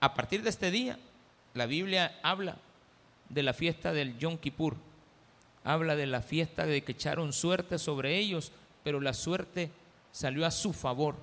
[0.00, 0.98] a partir de este día,
[1.54, 2.56] la Biblia habla
[3.28, 4.76] de la fiesta del Yom Kippur
[5.68, 8.52] habla de la fiesta de que echaron suerte sobre ellos,
[8.82, 9.70] pero la suerte
[10.10, 11.14] salió a su favor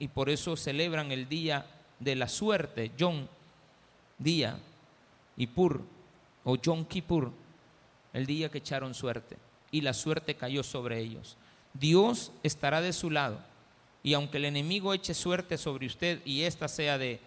[0.00, 1.66] y por eso celebran el día
[2.00, 3.28] de la suerte, John,
[4.18, 4.58] día
[5.36, 5.82] y Pur
[6.42, 7.30] o Yom Kippur,
[8.12, 9.36] el día que echaron suerte
[9.70, 11.36] y la suerte cayó sobre ellos.
[11.72, 13.38] Dios estará de su lado
[14.02, 17.20] y aunque el enemigo eche suerte sobre usted y esta sea de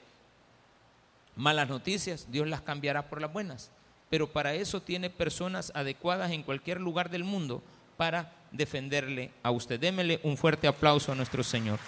[1.37, 3.71] malas noticias, Dios las cambiará por las buenas.
[4.09, 7.61] Pero para eso tiene personas adecuadas en cualquier lugar del mundo
[7.97, 9.79] para defenderle a usted.
[9.79, 11.79] Démele un fuerte aplauso a nuestro Señor.